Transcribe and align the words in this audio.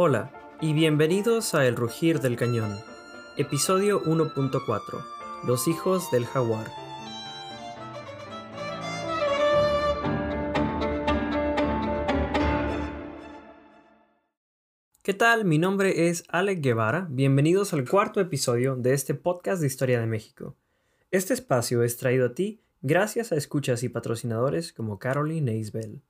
Hola 0.00 0.30
y 0.60 0.74
bienvenidos 0.74 1.56
a 1.56 1.66
El 1.66 1.74
Rugir 1.74 2.20
del 2.20 2.36
Cañón, 2.36 2.72
episodio 3.36 4.00
1.4, 4.04 5.04
Los 5.44 5.66
hijos 5.66 6.08
del 6.12 6.24
jaguar. 6.24 6.68
¿Qué 15.02 15.14
tal? 15.14 15.44
Mi 15.44 15.58
nombre 15.58 16.08
es 16.08 16.22
Alec 16.28 16.60
Guevara, 16.60 17.08
bienvenidos 17.10 17.72
al 17.72 17.84
cuarto 17.84 18.20
episodio 18.20 18.76
de 18.76 18.94
este 18.94 19.14
podcast 19.14 19.60
de 19.60 19.66
Historia 19.66 19.98
de 19.98 20.06
México. 20.06 20.54
Este 21.10 21.34
espacio 21.34 21.82
es 21.82 21.96
traído 21.96 22.26
a 22.26 22.34
ti 22.34 22.60
gracias 22.82 23.32
a 23.32 23.34
escuchas 23.34 23.82
y 23.82 23.88
patrocinadores 23.88 24.72
como 24.72 25.00
Caroline 25.00 25.50
Neisbell. 25.50 26.02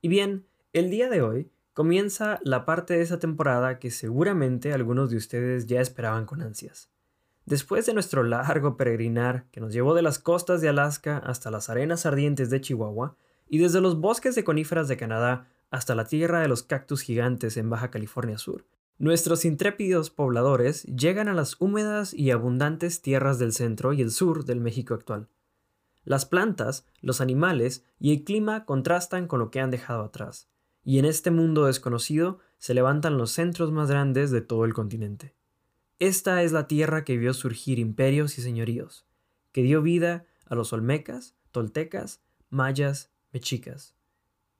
Y 0.00 0.08
bien, 0.08 0.46
el 0.72 0.90
día 0.90 1.10
de 1.10 1.22
hoy 1.22 1.50
comienza 1.74 2.40
la 2.42 2.64
parte 2.64 2.94
de 2.94 3.02
esa 3.02 3.18
temporada 3.18 3.78
que 3.78 3.90
seguramente 3.90 4.72
algunos 4.72 5.10
de 5.10 5.16
ustedes 5.16 5.66
ya 5.66 5.80
esperaban 5.80 6.26
con 6.26 6.42
ansias. 6.42 6.90
Después 7.44 7.86
de 7.86 7.94
nuestro 7.94 8.22
largo 8.22 8.76
peregrinar 8.76 9.46
que 9.50 9.60
nos 9.60 9.72
llevó 9.72 9.94
de 9.94 10.02
las 10.02 10.18
costas 10.18 10.60
de 10.60 10.68
Alaska 10.68 11.18
hasta 11.18 11.50
las 11.50 11.70
arenas 11.70 12.06
ardientes 12.06 12.50
de 12.50 12.60
Chihuahua 12.60 13.16
y 13.48 13.58
desde 13.58 13.80
los 13.80 14.00
bosques 14.00 14.34
de 14.34 14.44
coníferas 14.44 14.88
de 14.88 14.96
Canadá 14.96 15.48
hasta 15.72 15.94
la 15.94 16.04
tierra 16.04 16.40
de 16.40 16.48
los 16.48 16.62
cactus 16.62 17.00
gigantes 17.00 17.56
en 17.56 17.70
Baja 17.70 17.90
California 17.90 18.36
Sur. 18.36 18.66
Nuestros 18.98 19.46
intrépidos 19.46 20.10
pobladores 20.10 20.84
llegan 20.84 21.28
a 21.28 21.32
las 21.32 21.56
húmedas 21.60 22.12
y 22.12 22.30
abundantes 22.30 23.00
tierras 23.00 23.38
del 23.38 23.52
centro 23.52 23.94
y 23.94 24.02
el 24.02 24.10
sur 24.10 24.44
del 24.44 24.60
México 24.60 24.92
actual. 24.92 25.28
Las 26.04 26.26
plantas, 26.26 26.84
los 27.00 27.22
animales 27.22 27.84
y 27.98 28.12
el 28.12 28.22
clima 28.22 28.66
contrastan 28.66 29.26
con 29.26 29.40
lo 29.40 29.50
que 29.50 29.60
han 29.60 29.70
dejado 29.70 30.02
atrás, 30.04 30.50
y 30.84 30.98
en 30.98 31.06
este 31.06 31.30
mundo 31.30 31.64
desconocido 31.64 32.38
se 32.58 32.74
levantan 32.74 33.16
los 33.16 33.32
centros 33.32 33.72
más 33.72 33.88
grandes 33.90 34.30
de 34.30 34.42
todo 34.42 34.66
el 34.66 34.74
continente. 34.74 35.34
Esta 35.98 36.42
es 36.42 36.52
la 36.52 36.68
tierra 36.68 37.02
que 37.04 37.16
vio 37.16 37.32
surgir 37.32 37.78
imperios 37.78 38.36
y 38.36 38.42
señoríos, 38.42 39.06
que 39.52 39.62
dio 39.62 39.80
vida 39.80 40.26
a 40.44 40.54
los 40.54 40.74
olmecas, 40.74 41.34
toltecas, 41.50 42.20
mayas, 42.50 43.10
mexicas. 43.32 43.94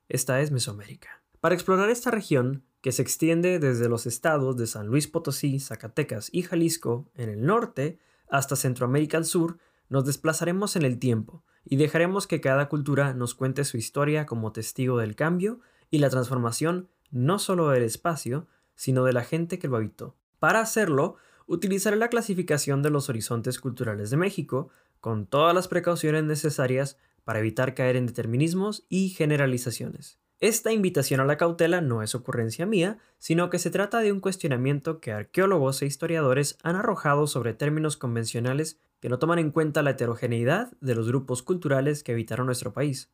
Esta 0.09 0.41
es 0.41 0.51
Mesoamérica. 0.51 1.23
Para 1.41 1.55
explorar 1.55 1.91
esta 1.91 2.11
región, 2.11 2.65
que 2.83 2.93
se 2.93 3.03
extiende 3.03 3.59
desde 3.59 3.89
los 3.89 4.07
estados 4.07 4.57
de 4.57 4.67
San 4.67 4.89
Luis 4.89 5.07
Potosí, 5.07 5.61
Zacatecas 5.61 6.29
y 6.33 6.43
Jalisco 6.43 7.09
en 7.15 7.29
el 7.29 7.47
norte 7.47 7.99
hasta 8.29 8.57
Centroamérica 8.57 9.17
al 9.17 9.25
sur, 9.25 9.59
nos 9.89 10.05
desplazaremos 10.05 10.77
en 10.77 10.83
el 10.83 10.99
tiempo 10.99 11.45
y 11.65 11.77
dejaremos 11.77 12.27
que 12.27 12.41
cada 12.41 12.69
cultura 12.69 13.15
nos 13.15 13.35
cuente 13.35 13.65
su 13.65 13.77
historia 13.77 14.27
como 14.27 14.53
testigo 14.53 14.99
del 14.99 15.15
cambio 15.15 15.61
y 15.91 15.99
la 15.99 16.11
transformación 16.11 16.89
no 17.11 17.39
solo 17.39 17.69
del 17.69 17.85
espacio, 17.85 18.49
sino 18.75 19.05
de 19.05 19.13
la 19.13 19.23
gente 19.23 19.59
que 19.59 19.69
lo 19.69 19.77
habitó. 19.77 20.17
Para 20.39 20.61
hacerlo, 20.61 21.17
utilizaré 21.47 21.97
la 21.97 22.09
clasificación 22.09 22.83
de 22.83 22.91
los 22.91 23.09
horizontes 23.09 23.61
culturales 23.61 24.11
de 24.11 24.17
México, 24.17 24.71
con 25.01 25.27
todas 25.27 25.55
las 25.55 25.69
precauciones 25.69 26.25
necesarias 26.25 26.97
para 27.25 27.39
evitar 27.39 27.75
caer 27.75 27.97
en 27.97 28.07
determinismos 28.07 28.85
y 28.89 29.11
generalizaciones. 29.11 30.19
Esta 30.43 30.73
invitación 30.73 31.21
a 31.21 31.25
la 31.25 31.37
cautela 31.37 31.81
no 31.81 32.03
es 32.03 32.17
ocurrencia 32.17 32.67
mía, 32.67 32.99
sino 33.19 33.49
que 33.49 33.61
se 33.61 33.71
trata 33.71 34.01
de 34.01 34.11
un 34.11 34.19
cuestionamiento 34.19 34.99
que 34.99 35.13
arqueólogos 35.13 35.81
e 35.83 35.87
historiadores 35.87 36.59
han 36.65 36.75
arrojado 36.75 37.29
sobre 37.29 37.55
términos 37.55 37.97
convencionales 37.97 38.81
que 38.99 39.09
no 39.09 39.21
toman 39.21 39.39
en 39.39 39.53
cuenta 39.53 39.83
la 39.83 39.91
heterogeneidad 39.91 40.73
de 40.81 40.97
los 40.97 41.07
grupos 41.07 41.45
culturales 41.45 42.03
que 42.03 42.11
habitaron 42.11 42.47
nuestro 42.47 42.73
país. 42.73 43.09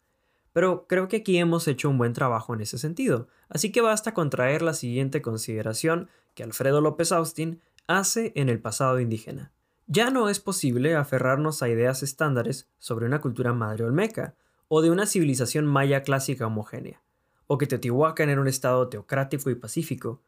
Pero 0.54 0.86
creo 0.88 1.08
que 1.08 1.16
aquí 1.16 1.36
hemos 1.36 1.68
hecho 1.68 1.90
un 1.90 1.98
buen 1.98 2.14
trabajo 2.14 2.54
en 2.54 2.62
ese 2.62 2.78
sentido, 2.78 3.28
así 3.50 3.72
que 3.72 3.82
basta 3.82 4.14
con 4.14 4.30
traer 4.30 4.62
la 4.62 4.72
siguiente 4.72 5.20
consideración 5.20 6.08
que 6.34 6.44
Alfredo 6.44 6.80
López 6.80 7.12
Austin 7.12 7.60
hace 7.86 8.32
en 8.36 8.48
el 8.48 8.58
pasado 8.58 9.00
indígena. 9.00 9.52
Ya 9.90 10.10
no 10.10 10.28
es 10.28 10.38
posible 10.38 10.96
aferrarnos 10.96 11.62
a 11.62 11.70
ideas 11.70 12.02
estándares 12.02 12.68
sobre 12.78 13.06
una 13.06 13.22
cultura 13.22 13.54
madre 13.54 13.84
olmeca, 13.84 14.34
o 14.68 14.82
de 14.82 14.90
una 14.90 15.06
civilización 15.06 15.64
maya 15.64 16.02
clásica 16.02 16.46
homogénea, 16.46 17.00
o 17.46 17.56
que 17.56 17.66
Teotihuacán 17.66 18.28
era 18.28 18.42
un 18.42 18.48
estado 18.48 18.88
teocrático 18.88 19.48
y 19.48 19.54
pacífico, 19.54 20.20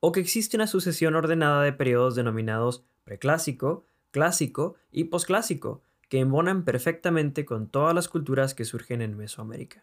o 0.00 0.12
que 0.12 0.20
existe 0.20 0.58
una 0.58 0.66
sucesión 0.66 1.14
ordenada 1.14 1.62
de 1.62 1.72
periodos 1.72 2.14
denominados 2.14 2.84
preclásico, 3.04 3.86
clásico 4.10 4.74
y 4.92 5.04
posclásico, 5.04 5.80
que 6.10 6.20
embonan 6.20 6.66
perfectamente 6.66 7.46
con 7.46 7.68
todas 7.68 7.94
las 7.94 8.10
culturas 8.10 8.52
que 8.52 8.66
surgen 8.66 9.00
en 9.00 9.16
Mesoamérica. 9.16 9.82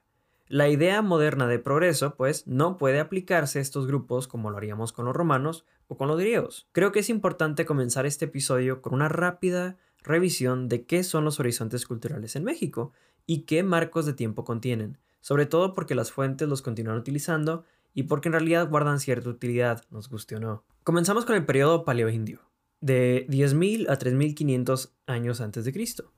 La 0.53 0.69
idea 0.69 1.01
moderna 1.01 1.47
de 1.47 1.57
progreso, 1.57 2.13
pues, 2.13 2.45
no 2.45 2.77
puede 2.77 2.99
aplicarse 2.99 3.57
a 3.57 3.61
estos 3.63 3.87
grupos 3.87 4.27
como 4.27 4.51
lo 4.51 4.57
haríamos 4.57 4.93
con 4.93 5.05
los 5.05 5.15
romanos 5.15 5.65
o 5.87 5.97
con 5.97 6.07
los 6.07 6.19
griegos. 6.19 6.67
Creo 6.73 6.91
que 6.91 6.99
es 6.99 7.09
importante 7.09 7.65
comenzar 7.65 8.05
este 8.05 8.25
episodio 8.25 8.79
con 8.79 8.93
una 8.93 9.09
rápida 9.09 9.77
revisión 10.03 10.69
de 10.69 10.85
qué 10.85 11.03
son 11.03 11.25
los 11.25 11.39
horizontes 11.39 11.87
culturales 11.87 12.35
en 12.35 12.43
México 12.43 12.91
y 13.25 13.45
qué 13.45 13.63
marcos 13.63 14.05
de 14.05 14.13
tiempo 14.13 14.43
contienen, 14.45 14.99
sobre 15.21 15.47
todo 15.47 15.73
porque 15.73 15.95
las 15.95 16.11
fuentes 16.11 16.47
los 16.47 16.61
continúan 16.61 16.99
utilizando 16.99 17.63
y 17.95 18.03
porque 18.03 18.29
en 18.29 18.33
realidad 18.33 18.69
guardan 18.69 18.99
cierta 18.99 19.29
utilidad, 19.29 19.83
nos 19.89 20.07
guste 20.07 20.35
o 20.35 20.39
no. 20.39 20.63
Comenzamos 20.83 21.25
con 21.25 21.35
el 21.35 21.47
periodo 21.47 21.83
paleoindio, 21.83 22.41
de 22.79 23.25
10.000 23.27 23.89
a 23.89 23.97
3.500 23.97 24.91
años 25.07 25.41
antes 25.41 25.65
de 25.65 25.73
Cristo. 25.73 26.13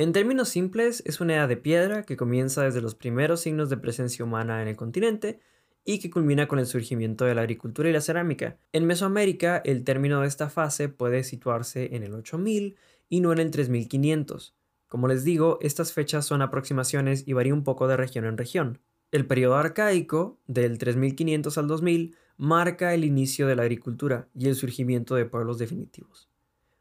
En 0.00 0.14
términos 0.14 0.48
simples, 0.48 1.02
es 1.04 1.20
una 1.20 1.34
edad 1.34 1.46
de 1.46 1.58
piedra 1.58 2.04
que 2.04 2.16
comienza 2.16 2.62
desde 2.62 2.80
los 2.80 2.94
primeros 2.94 3.42
signos 3.42 3.68
de 3.68 3.76
presencia 3.76 4.24
humana 4.24 4.62
en 4.62 4.68
el 4.68 4.74
continente 4.74 5.40
y 5.84 5.98
que 5.98 6.08
culmina 6.08 6.48
con 6.48 6.58
el 6.58 6.64
surgimiento 6.64 7.26
de 7.26 7.34
la 7.34 7.42
agricultura 7.42 7.86
y 7.86 7.92
la 7.92 8.00
cerámica. 8.00 8.56
En 8.72 8.86
Mesoamérica, 8.86 9.58
el 9.62 9.84
término 9.84 10.22
de 10.22 10.26
esta 10.26 10.48
fase 10.48 10.88
puede 10.88 11.22
situarse 11.22 11.94
en 11.94 12.02
el 12.02 12.14
8000 12.14 12.78
y 13.10 13.20
no 13.20 13.30
en 13.30 13.40
el 13.40 13.50
3500. 13.50 14.56
Como 14.88 15.06
les 15.06 15.22
digo, 15.22 15.58
estas 15.60 15.92
fechas 15.92 16.24
son 16.24 16.40
aproximaciones 16.40 17.28
y 17.28 17.34
varían 17.34 17.56
un 17.56 17.64
poco 17.64 17.86
de 17.86 17.98
región 17.98 18.24
en 18.24 18.38
región. 18.38 18.80
El 19.12 19.26
periodo 19.26 19.56
arcaico, 19.56 20.38
del 20.46 20.78
3500 20.78 21.58
al 21.58 21.68
2000, 21.68 22.16
marca 22.38 22.94
el 22.94 23.04
inicio 23.04 23.46
de 23.46 23.54
la 23.54 23.64
agricultura 23.64 24.28
y 24.34 24.48
el 24.48 24.54
surgimiento 24.54 25.14
de 25.14 25.26
pueblos 25.26 25.58
definitivos. 25.58 26.30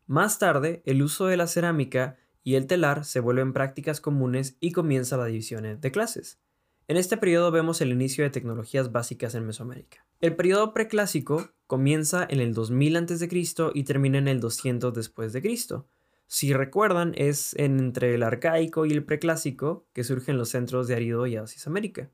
Más 0.07 0.39
tarde, 0.39 0.81
el 0.85 1.01
uso 1.01 1.25
de 1.25 1.35
la 1.35 1.47
cerámica 1.47 2.15
y 2.43 2.55
el 2.55 2.67
telar 2.67 3.05
se 3.05 3.19
vuelven 3.19 3.53
prácticas 3.53 4.01
comunes 4.01 4.55
y 4.59 4.71
comienza 4.71 5.17
la 5.17 5.25
división 5.25 5.79
de 5.79 5.91
clases. 5.91 6.39
En 6.87 6.97
este 6.97 7.17
periodo 7.17 7.51
vemos 7.51 7.81
el 7.81 7.91
inicio 7.91 8.23
de 8.23 8.31
tecnologías 8.31 8.91
básicas 8.91 9.35
en 9.35 9.45
Mesoamérica. 9.45 10.05
El 10.21 10.35
periodo 10.35 10.73
preclásico 10.73 11.51
comienza 11.67 12.25
en 12.27 12.39
el 12.39 12.55
2000 12.55 12.97
a.C. 12.97 13.29
y 13.75 13.83
termina 13.83 14.17
en 14.17 14.27
el 14.27 14.39
200 14.39 14.93
después 14.93 15.31
de 15.31 15.41
Cristo. 15.41 15.87
Si 16.25 16.51
recuerdan, 16.51 17.13
es 17.15 17.53
entre 17.57 18.15
el 18.15 18.23
arcaico 18.23 18.87
y 18.87 18.91
el 18.91 19.03
preclásico 19.03 19.85
que 19.93 20.03
surgen 20.03 20.37
los 20.37 20.49
centros 20.49 20.87
de 20.87 20.95
Arido 20.95 21.27
y 21.27 21.35
Asis 21.35 21.67
América. 21.67 22.09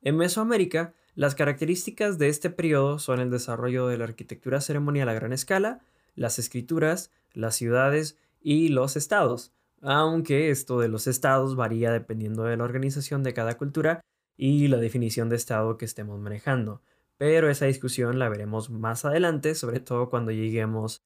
En 0.00 0.16
Mesoamérica, 0.16 0.94
las 1.14 1.34
características 1.34 2.18
de 2.18 2.28
este 2.28 2.50
periodo 2.50 2.98
son 2.98 3.20
el 3.20 3.30
desarrollo 3.30 3.86
de 3.86 3.98
la 3.98 4.04
arquitectura 4.04 4.60
ceremonial 4.60 5.08
a 5.08 5.14
gran 5.14 5.32
escala, 5.32 5.80
las 6.16 6.38
escrituras, 6.38 7.12
las 7.34 7.54
ciudades 7.54 8.16
y 8.42 8.68
los 8.68 8.96
estados, 8.96 9.52
aunque 9.80 10.50
esto 10.50 10.78
de 10.78 10.88
los 10.88 11.06
estados 11.06 11.56
varía 11.56 11.90
dependiendo 11.92 12.44
de 12.44 12.56
la 12.56 12.64
organización 12.64 13.22
de 13.22 13.34
cada 13.34 13.58
cultura 13.58 14.00
y 14.36 14.68
la 14.68 14.78
definición 14.78 15.28
de 15.28 15.36
estado 15.36 15.76
que 15.76 15.84
estemos 15.84 16.20
manejando. 16.20 16.82
Pero 17.18 17.50
esa 17.50 17.66
discusión 17.66 18.18
la 18.18 18.28
veremos 18.28 18.70
más 18.70 19.04
adelante, 19.04 19.54
sobre 19.54 19.80
todo 19.80 20.10
cuando 20.10 20.32
lleguemos 20.32 21.02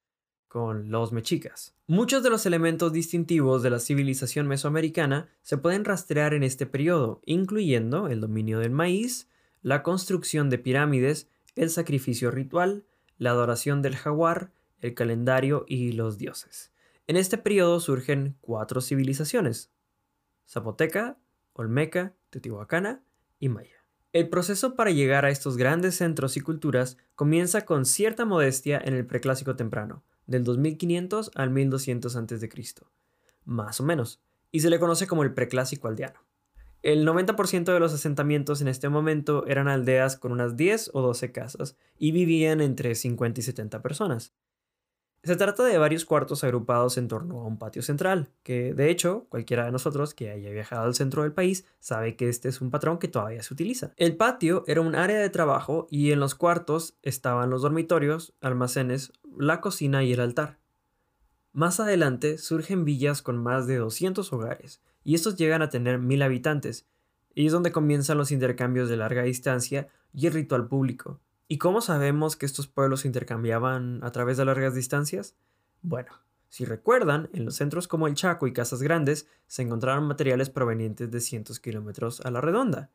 con 0.49 0.91
los 0.91 1.13
mexicas. 1.13 1.75
Muchos 1.87 2.23
de 2.23 2.31
los 2.31 2.47
elementos 2.47 2.93
distintivos 2.93 3.63
de 3.63 3.71
la 3.71 3.81
civilización 3.81 4.47
mesoamericana 4.47 5.29
se 5.43 5.59
pueden 5.59 5.85
rastrear 5.85 6.35
en 6.35 6.43
este 6.43 6.67
periodo, 6.67 7.21
incluyendo 7.27 8.09
el 8.09 8.21
dominio 8.21 8.61
del 8.61 8.71
maíz, 8.71 9.29
la 9.63 9.83
construcción 9.83 10.49
de 10.49 10.59
pirámides, 10.59 11.29
el 11.57 11.71
sacrificio 11.71 12.31
ritual, 12.31 12.85
la 13.19 13.31
adoración 13.31 13.83
del 13.83 13.97
jaguar, 13.97 14.53
el 14.81 14.95
calendario 14.95 15.65
y 15.69 15.93
los 15.93 16.19
dioses. 16.19 16.73
En 17.09 17.17
este 17.17 17.39
periodo 17.39 17.79
surgen 17.79 18.37
cuatro 18.41 18.81
civilizaciones: 18.81 19.71
Zapoteca, 20.49 21.19
Olmeca, 21.53 22.15
Teotihuacana 22.31 23.05
y 23.39 23.49
Maya. 23.49 23.85
El 24.13 24.29
proceso 24.29 24.75
para 24.75 24.91
llegar 24.91 25.25
a 25.25 25.31
estos 25.31 25.57
grandes 25.57 25.95
centros 25.95 26.37
y 26.37 26.41
culturas 26.41 26.97
comienza 27.15 27.65
con 27.65 27.85
cierta 27.85 28.25
modestia 28.25 28.81
en 28.85 28.95
el 28.95 29.07
preclásico 29.07 29.55
temprano, 29.55 30.03
del 30.27 30.43
2500 30.43 31.31
al 31.35 31.51
1200 31.51 32.17
a.C., 32.17 32.51
más 33.45 33.81
o 33.81 33.85
menos, 33.85 34.21
y 34.51 34.61
se 34.61 34.71
le 34.71 34.81
conoce 34.81 35.07
como 35.07 35.23
el 35.23 35.33
preclásico 35.33 35.87
aldeano. 35.87 36.21
El 36.83 37.07
90% 37.07 37.73
de 37.73 37.81
los 37.81 37.93
asentamientos 37.93 38.61
en 38.61 38.69
este 38.69 38.89
momento 38.89 39.47
eran 39.47 39.69
aldeas 39.69 40.17
con 40.17 40.33
unas 40.33 40.57
10 40.57 40.91
o 40.93 41.03
12 41.03 41.31
casas 41.31 41.77
y 41.99 42.11
vivían 42.13 42.61
entre 42.61 42.95
50 42.95 43.41
y 43.41 43.43
70 43.43 43.83
personas. 43.83 44.33
Se 45.27 45.35
trata 45.35 45.65
de 45.65 45.77
varios 45.77 46.05
cuartos 46.05 46.45
agrupados 46.45 46.97
en 46.99 47.09
torno 47.09 47.41
a 47.41 47.47
un 47.47 47.59
patio 47.59 47.83
central, 47.83 48.29
que 48.45 48.75
de 48.75 48.91
hecho 48.91 49.27
cualquiera 49.29 49.65
de 49.65 49.73
nosotros 49.73 50.15
que 50.15 50.31
haya 50.31 50.51
viajado 50.51 50.85
al 50.85 50.95
centro 50.95 51.25
del 51.25 51.33
país 51.33 51.65
sabe 51.81 52.15
que 52.15 52.29
este 52.29 52.49
es 52.49 52.61
un 52.61 52.71
patrón 52.71 53.01
que 53.01 53.09
todavía 53.09 53.43
se 53.43 53.53
utiliza. 53.53 53.93
El 53.97 54.17
patio 54.17 54.63
era 54.69 54.83
un 54.83 54.95
área 54.95 55.19
de 55.19 55.29
trabajo 55.29 55.89
y 55.91 56.13
en 56.13 56.21
los 56.21 56.37
cuartos 56.37 56.97
estaban 57.03 57.51
los 57.51 57.63
dormitorios, 57.63 58.35
almacenes, 58.41 59.13
la 59.37 59.61
cocina 59.61 60.05
y 60.05 60.13
el 60.13 60.21
altar. 60.21 60.59
Más 61.53 61.81
adelante 61.81 62.39
surgen 62.39 62.85
villas 62.85 63.21
con 63.21 63.37
más 63.37 63.67
de 63.67 63.79
200 63.79 64.33
hogares, 64.33 64.81
y 65.03 65.17
estos 65.17 65.35
llegan 65.35 65.61
a 65.61 65.71
tener 65.71 65.99
mil 65.99 66.23
habitantes, 66.23 66.87
y 67.35 67.47
es 67.47 67.53
donde 67.53 67.73
comienzan 67.73 68.17
los 68.17 68.31
intercambios 68.31 68.89
de 68.89 68.97
larga 68.97 69.25
distancia 69.25 69.89
y 70.15 70.29
el 70.29 70.35
ritual 70.35 70.69
público. 70.69 71.19
¿Y 71.49 71.59
cómo 71.59 71.81
sabemos 71.81 72.35
que 72.35 72.47
estos 72.47 72.67
pueblos 72.67 73.01
se 73.01 73.09
intercambiaban 73.09 74.03
a 74.03 74.11
través 74.11 74.37
de 74.37 74.45
largas 74.45 74.75
distancias? 74.75 75.37
Bueno, 75.81 76.13
si 76.49 76.65
recuerdan, 76.65 77.29
en 77.33 77.45
los 77.45 77.55
centros 77.55 77.87
como 77.87 78.09
el 78.09 78.15
Chaco 78.15 78.47
y 78.47 78.53
Casas 78.53 78.83
Grandes 78.83 79.29
se 79.47 79.63
encontraron 79.63 80.09
materiales 80.09 80.51
provenientes 80.51 81.11
de 81.11 81.21
cientos 81.21 81.61
kilómetros 81.61 82.21
a 82.23 82.31
la 82.31 82.41
redonda. 82.41 82.91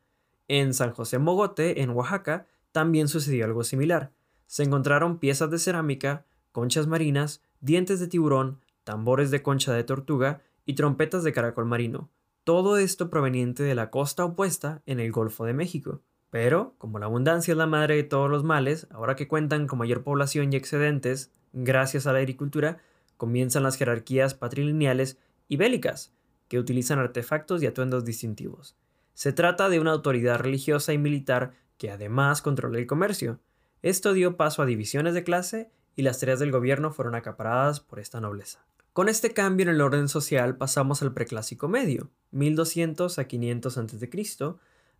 En 0.49 0.73
San 0.73 0.91
José 0.91 1.17
Mogote, 1.17 1.81
en 1.81 1.91
Oaxaca, 1.91 2.47
también 2.73 3.07
sucedió 3.07 3.45
algo 3.45 3.63
similar. 3.63 4.11
Se 4.47 4.63
encontraron 4.63 5.19
piezas 5.19 5.49
de 5.49 5.57
cerámica, 5.57 6.25
conchas 6.51 6.87
marinas, 6.87 7.41
dientes 7.61 8.01
de 8.01 8.07
tiburón, 8.07 8.59
tambores 8.83 9.31
de 9.31 9.41
concha 9.41 9.73
de 9.73 9.85
tortuga 9.85 10.41
y 10.65 10.73
trompetas 10.73 11.23
de 11.23 11.31
caracol 11.31 11.65
marino, 11.65 12.09
todo 12.43 12.77
esto 12.77 13.09
proveniente 13.09 13.63
de 13.63 13.75
la 13.75 13.91
costa 13.91 14.25
opuesta 14.25 14.81
en 14.85 14.99
el 14.99 15.11
Golfo 15.11 15.45
de 15.45 15.53
México. 15.53 16.01
Pero, 16.31 16.73
como 16.77 16.97
la 16.97 17.05
abundancia 17.05 17.51
es 17.51 17.57
la 17.57 17.67
madre 17.67 17.97
de 17.97 18.03
todos 18.03 18.31
los 18.31 18.43
males, 18.43 18.87
ahora 18.89 19.15
que 19.15 19.27
cuentan 19.27 19.67
con 19.67 19.77
mayor 19.77 20.01
población 20.01 20.51
y 20.51 20.55
excedentes, 20.55 21.31
gracias 21.51 22.07
a 22.07 22.13
la 22.13 22.19
agricultura, 22.19 22.79
comienzan 23.17 23.63
las 23.63 23.75
jerarquías 23.75 24.33
patrilineales 24.33 25.19
y 25.49 25.57
bélicas, 25.57 26.13
que 26.47 26.57
utilizan 26.57 26.99
artefactos 26.99 27.61
y 27.61 27.67
atuendos 27.67 28.05
distintivos. 28.05 28.77
Se 29.13 29.33
trata 29.33 29.67
de 29.67 29.81
una 29.81 29.91
autoridad 29.91 30.39
religiosa 30.39 30.93
y 30.93 30.97
militar 30.97 31.51
que 31.77 31.91
además 31.91 32.41
controla 32.41 32.79
el 32.79 32.87
comercio. 32.87 33.39
Esto 33.81 34.13
dio 34.13 34.37
paso 34.37 34.61
a 34.61 34.65
divisiones 34.65 35.13
de 35.13 35.23
clase 35.23 35.69
y 35.97 36.03
las 36.03 36.19
tareas 36.19 36.39
del 36.39 36.51
gobierno 36.51 36.91
fueron 36.91 37.15
acaparadas 37.15 37.81
por 37.81 37.99
esta 37.99 38.21
nobleza. 38.21 38.65
Con 38.93 39.09
este 39.09 39.33
cambio 39.33 39.65
en 39.65 39.69
el 39.75 39.81
orden 39.81 40.07
social 40.07 40.55
pasamos 40.55 41.01
al 41.01 41.13
preclásico 41.13 41.67
medio, 41.67 42.09
1200 42.31 43.19
a 43.19 43.23
500 43.25 43.77
a.C., 43.77 44.09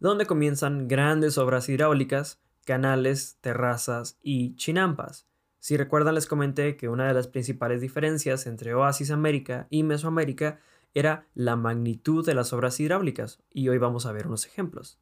donde 0.01 0.25
comienzan 0.25 0.87
grandes 0.87 1.37
obras 1.37 1.69
hidráulicas, 1.69 2.41
canales, 2.65 3.37
terrazas 3.39 4.17
y 4.23 4.55
chinampas. 4.55 5.27
Si 5.59 5.77
recuerdan 5.77 6.15
les 6.15 6.25
comenté 6.25 6.75
que 6.75 6.89
una 6.89 7.07
de 7.07 7.13
las 7.13 7.27
principales 7.27 7.81
diferencias 7.81 8.47
entre 8.47 8.73
Oasis 8.73 9.11
América 9.11 9.67
y 9.69 9.83
Mesoamérica 9.83 10.59
era 10.95 11.27
la 11.35 11.55
magnitud 11.55 12.25
de 12.25 12.33
las 12.33 12.51
obras 12.51 12.79
hidráulicas, 12.79 13.43
y 13.53 13.69
hoy 13.69 13.77
vamos 13.77 14.07
a 14.07 14.11
ver 14.11 14.25
unos 14.25 14.47
ejemplos. 14.47 14.99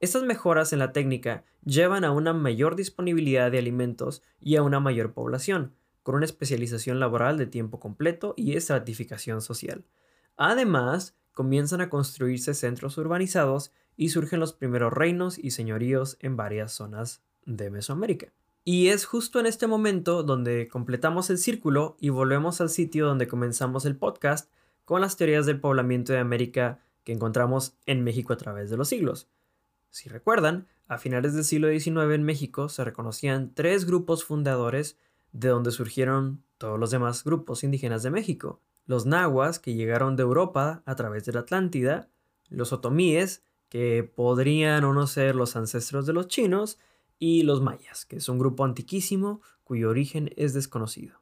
Estas 0.00 0.22
mejoras 0.22 0.72
en 0.72 0.78
la 0.78 0.92
técnica 0.92 1.44
llevan 1.62 2.02
a 2.02 2.10
una 2.10 2.32
mayor 2.32 2.74
disponibilidad 2.74 3.50
de 3.50 3.58
alimentos 3.58 4.22
y 4.40 4.56
a 4.56 4.62
una 4.62 4.80
mayor 4.80 5.12
población, 5.12 5.74
con 6.02 6.14
una 6.14 6.24
especialización 6.24 7.00
laboral 7.00 7.36
de 7.36 7.46
tiempo 7.46 7.78
completo 7.80 8.32
y 8.38 8.56
estratificación 8.56 9.42
social. 9.42 9.84
Además, 10.38 11.16
comienzan 11.32 11.80
a 11.80 11.90
construirse 11.90 12.54
centros 12.54 12.98
urbanizados 12.98 13.72
y 13.96 14.10
surgen 14.10 14.40
los 14.40 14.52
primeros 14.52 14.92
reinos 14.92 15.38
y 15.38 15.50
señoríos 15.50 16.16
en 16.20 16.36
varias 16.36 16.72
zonas 16.72 17.22
de 17.44 17.70
Mesoamérica. 17.70 18.32
Y 18.64 18.88
es 18.88 19.06
justo 19.06 19.40
en 19.40 19.46
este 19.46 19.66
momento 19.66 20.22
donde 20.22 20.68
completamos 20.68 21.30
el 21.30 21.38
círculo 21.38 21.96
y 21.98 22.10
volvemos 22.10 22.60
al 22.60 22.70
sitio 22.70 23.06
donde 23.06 23.26
comenzamos 23.26 23.84
el 23.84 23.96
podcast 23.96 24.50
con 24.84 25.00
las 25.00 25.16
teorías 25.16 25.46
del 25.46 25.60
poblamiento 25.60 26.12
de 26.12 26.20
América 26.20 26.80
que 27.02 27.12
encontramos 27.12 27.74
en 27.86 28.04
México 28.04 28.32
a 28.32 28.36
través 28.36 28.70
de 28.70 28.76
los 28.76 28.88
siglos. 28.88 29.28
Si 29.90 30.08
recuerdan, 30.08 30.68
a 30.86 30.98
finales 30.98 31.34
del 31.34 31.44
siglo 31.44 31.68
XIX 31.68 32.14
en 32.14 32.22
México 32.22 32.68
se 32.68 32.84
reconocían 32.84 33.52
tres 33.54 33.84
grupos 33.84 34.24
fundadores 34.24 34.96
de 35.32 35.48
donde 35.48 35.72
surgieron 35.72 36.42
todos 36.62 36.78
los 36.78 36.92
demás 36.92 37.24
grupos 37.24 37.64
indígenas 37.64 38.04
de 38.04 38.12
México. 38.12 38.60
Los 38.86 39.04
nahuas, 39.04 39.58
que 39.58 39.74
llegaron 39.74 40.14
de 40.14 40.22
Europa 40.22 40.84
a 40.86 40.94
través 40.94 41.24
de 41.24 41.32
la 41.32 41.40
Atlántida, 41.40 42.08
los 42.50 42.72
otomíes, 42.72 43.42
que 43.68 44.04
podrían 44.04 44.84
o 44.84 44.92
no 44.92 45.08
ser 45.08 45.34
los 45.34 45.56
ancestros 45.56 46.06
de 46.06 46.12
los 46.12 46.28
chinos, 46.28 46.78
y 47.18 47.42
los 47.42 47.60
mayas, 47.62 48.06
que 48.06 48.14
es 48.14 48.28
un 48.28 48.38
grupo 48.38 48.64
antiquísimo 48.64 49.40
cuyo 49.64 49.90
origen 49.90 50.30
es 50.36 50.54
desconocido. 50.54 51.20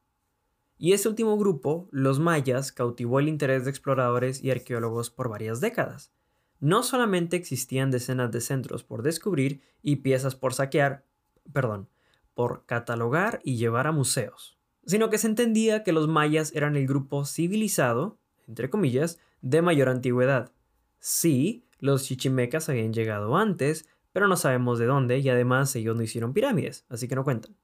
Y 0.76 0.92
este 0.92 1.08
último 1.08 1.38
grupo, 1.38 1.88
los 1.90 2.18
mayas, 2.18 2.70
cautivó 2.70 3.18
el 3.18 3.28
interés 3.28 3.64
de 3.64 3.70
exploradores 3.70 4.44
y 4.44 4.50
arqueólogos 4.50 5.08
por 5.08 5.30
varias 5.30 5.62
décadas. 5.62 6.12
No 6.58 6.82
solamente 6.82 7.36
existían 7.36 7.90
decenas 7.90 8.30
de 8.30 8.42
centros 8.42 8.84
por 8.84 9.02
descubrir 9.02 9.62
y 9.80 9.96
piezas 9.96 10.34
por 10.36 10.52
saquear, 10.52 11.06
perdón, 11.50 11.88
por 12.34 12.66
catalogar 12.66 13.40
y 13.42 13.56
llevar 13.56 13.86
a 13.86 13.92
museos, 13.92 14.59
sino 14.84 15.10
que 15.10 15.18
se 15.18 15.26
entendía 15.26 15.82
que 15.82 15.92
los 15.92 16.08
mayas 16.08 16.52
eran 16.54 16.76
el 16.76 16.86
grupo 16.86 17.24
civilizado, 17.24 18.18
entre 18.46 18.70
comillas, 18.70 19.18
de 19.42 19.62
mayor 19.62 19.88
antigüedad. 19.88 20.52
Sí, 20.98 21.64
los 21.78 22.04
chichimecas 22.04 22.68
habían 22.68 22.92
llegado 22.92 23.36
antes, 23.36 23.86
pero 24.12 24.28
no 24.28 24.36
sabemos 24.36 24.78
de 24.78 24.86
dónde 24.86 25.18
y 25.18 25.28
además 25.28 25.74
ellos 25.76 25.96
no 25.96 26.02
hicieron 26.02 26.32
pirámides, 26.32 26.84
así 26.88 27.08
que 27.08 27.14
no 27.14 27.24
cuentan. 27.24 27.56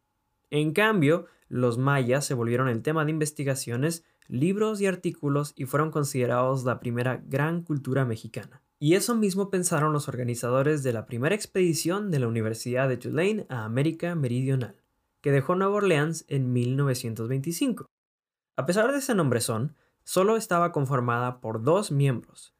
En 0.50 0.72
cambio, 0.72 1.26
los 1.48 1.78
mayas 1.78 2.24
se 2.24 2.34
volvieron 2.34 2.68
el 2.68 2.82
tema 2.82 3.04
de 3.04 3.10
investigaciones, 3.10 4.04
libros 4.28 4.80
y 4.80 4.86
artículos 4.86 5.52
y 5.56 5.64
fueron 5.64 5.90
considerados 5.90 6.64
la 6.64 6.80
primera 6.80 7.22
gran 7.26 7.62
cultura 7.62 8.04
mexicana. 8.04 8.62
Y 8.78 8.94
eso 8.94 9.14
mismo 9.14 9.50
pensaron 9.50 9.92
los 9.92 10.08
organizadores 10.08 10.82
de 10.82 10.92
la 10.92 11.06
primera 11.06 11.34
expedición 11.34 12.10
de 12.10 12.18
la 12.18 12.28
Universidad 12.28 12.88
de 12.88 12.98
Tulane 12.98 13.46
a 13.48 13.64
América 13.64 14.14
Meridional, 14.14 14.76
que 15.26 15.32
dejó 15.32 15.56
Nueva 15.56 15.74
Orleans 15.74 16.24
en 16.28 16.52
1925. 16.52 17.90
A 18.54 18.64
pesar 18.64 18.92
de 18.92 18.98
ese 18.98 19.12
nombrezón, 19.12 19.74
solo 20.04 20.36
estaba 20.36 20.70
conformada 20.70 21.40
por 21.40 21.64
dos 21.64 21.90
miembros. 21.90 22.54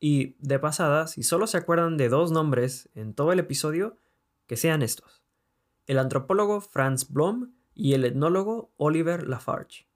Y, 0.00 0.34
de 0.40 0.58
pasada, 0.58 1.06
si 1.06 1.22
solo 1.22 1.46
se 1.46 1.58
acuerdan 1.58 1.96
de 1.96 2.08
dos 2.08 2.32
nombres 2.32 2.88
en 2.96 3.14
todo 3.14 3.30
el 3.30 3.38
episodio, 3.38 3.98
que 4.48 4.56
sean 4.56 4.82
estos. 4.82 5.22
El 5.86 6.00
antropólogo 6.00 6.60
Franz 6.60 7.08
Blom 7.08 7.52
y 7.72 7.92
el 7.92 8.04
etnólogo 8.04 8.72
Oliver 8.78 9.28
Lafarge. 9.28 9.86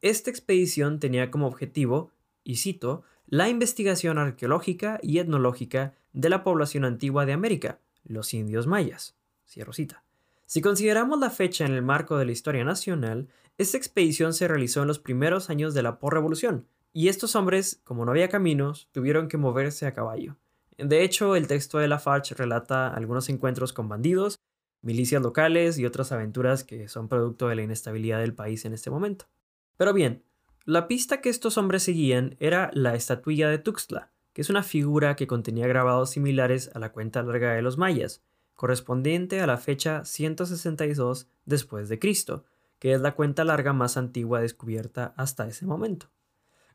Esta 0.00 0.28
expedición 0.28 0.98
tenía 0.98 1.30
como 1.30 1.46
objetivo, 1.46 2.10
y 2.42 2.56
cito, 2.56 3.04
la 3.26 3.48
investigación 3.48 4.18
arqueológica 4.18 4.98
y 5.04 5.20
etnológica 5.20 5.94
de 6.14 6.30
la 6.30 6.42
población 6.42 6.84
antigua 6.84 7.26
de 7.26 7.32
América, 7.32 7.78
los 8.02 8.34
indios 8.34 8.66
mayas. 8.66 9.14
Cierro 9.46 9.72
cita. 9.72 10.02
Si 10.50 10.62
consideramos 10.62 11.20
la 11.20 11.30
fecha 11.30 11.64
en 11.64 11.74
el 11.74 11.82
marco 11.82 12.18
de 12.18 12.24
la 12.24 12.32
historia 12.32 12.64
nacional, 12.64 13.28
esta 13.56 13.76
expedición 13.76 14.34
se 14.34 14.48
realizó 14.48 14.82
en 14.82 14.88
los 14.88 14.98
primeros 14.98 15.48
años 15.48 15.74
de 15.74 15.84
la 15.84 16.00
porrevolución, 16.00 16.66
y 16.92 17.06
estos 17.06 17.36
hombres, 17.36 17.80
como 17.84 18.04
no 18.04 18.10
había 18.10 18.28
caminos, 18.28 18.88
tuvieron 18.90 19.28
que 19.28 19.36
moverse 19.36 19.86
a 19.86 19.94
caballo. 19.94 20.38
De 20.76 21.04
hecho, 21.04 21.36
el 21.36 21.46
texto 21.46 21.78
de 21.78 21.86
Lafarge 21.86 22.34
relata 22.34 22.88
algunos 22.92 23.28
encuentros 23.28 23.72
con 23.72 23.88
bandidos, 23.88 24.40
milicias 24.82 25.22
locales 25.22 25.78
y 25.78 25.86
otras 25.86 26.10
aventuras 26.10 26.64
que 26.64 26.88
son 26.88 27.06
producto 27.06 27.46
de 27.46 27.54
la 27.54 27.62
inestabilidad 27.62 28.18
del 28.18 28.34
país 28.34 28.64
en 28.64 28.72
este 28.72 28.90
momento. 28.90 29.26
Pero 29.76 29.92
bien, 29.92 30.24
la 30.64 30.88
pista 30.88 31.20
que 31.20 31.28
estos 31.28 31.58
hombres 31.58 31.84
seguían 31.84 32.34
era 32.40 32.72
la 32.72 32.96
estatuilla 32.96 33.48
de 33.48 33.58
Tuxtla, 33.58 34.10
que 34.32 34.40
es 34.42 34.50
una 34.50 34.64
figura 34.64 35.14
que 35.14 35.28
contenía 35.28 35.68
grabados 35.68 36.10
similares 36.10 36.72
a 36.74 36.80
la 36.80 36.90
cuenta 36.90 37.22
larga 37.22 37.52
de 37.52 37.62
los 37.62 37.78
mayas, 37.78 38.24
correspondiente 38.60 39.40
a 39.40 39.46
la 39.46 39.56
fecha 39.56 40.04
162 40.04 41.28
después 41.46 41.88
de 41.88 41.98
Cristo, 41.98 42.44
que 42.78 42.92
es 42.92 43.00
la 43.00 43.14
cuenta 43.14 43.42
larga 43.42 43.72
más 43.72 43.96
antigua 43.96 44.42
descubierta 44.42 45.14
hasta 45.16 45.48
ese 45.48 45.64
momento. 45.64 46.10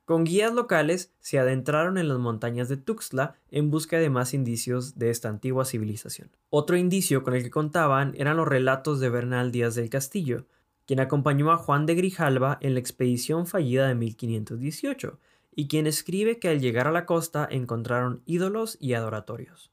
Con 0.03 0.23
guías 0.23 0.51
locales 0.51 1.13
se 1.19 1.37
adentraron 1.37 1.99
en 1.99 2.07
las 2.07 2.17
montañas 2.17 2.69
de 2.69 2.77
Tuxtla 2.77 3.35
en 3.51 3.69
busca 3.69 3.99
de 3.99 4.09
más 4.09 4.33
indicios 4.33 4.97
de 4.97 5.11
esta 5.11 5.29
antigua 5.29 5.63
civilización. 5.63 6.31
Otro 6.49 6.75
indicio 6.75 7.21
con 7.21 7.35
el 7.35 7.43
que 7.43 7.51
contaban 7.51 8.15
eran 8.17 8.37
los 8.37 8.47
relatos 8.47 8.99
de 8.99 9.11
Bernal 9.11 9.51
Díaz 9.51 9.75
del 9.75 9.91
Castillo, 9.91 10.47
quien 10.87 10.99
acompañó 10.99 11.51
a 11.51 11.57
Juan 11.57 11.85
de 11.85 11.93
Grijalva 11.93 12.57
en 12.61 12.73
la 12.73 12.79
expedición 12.79 13.45
fallida 13.45 13.87
de 13.87 13.93
1518, 13.93 15.19
y 15.53 15.67
quien 15.67 15.85
escribe 15.85 16.39
que 16.39 16.49
al 16.49 16.61
llegar 16.61 16.87
a 16.87 16.91
la 16.91 17.05
costa 17.05 17.47
encontraron 17.47 18.23
ídolos 18.25 18.75
y 18.79 18.93
adoratorios. 18.93 19.71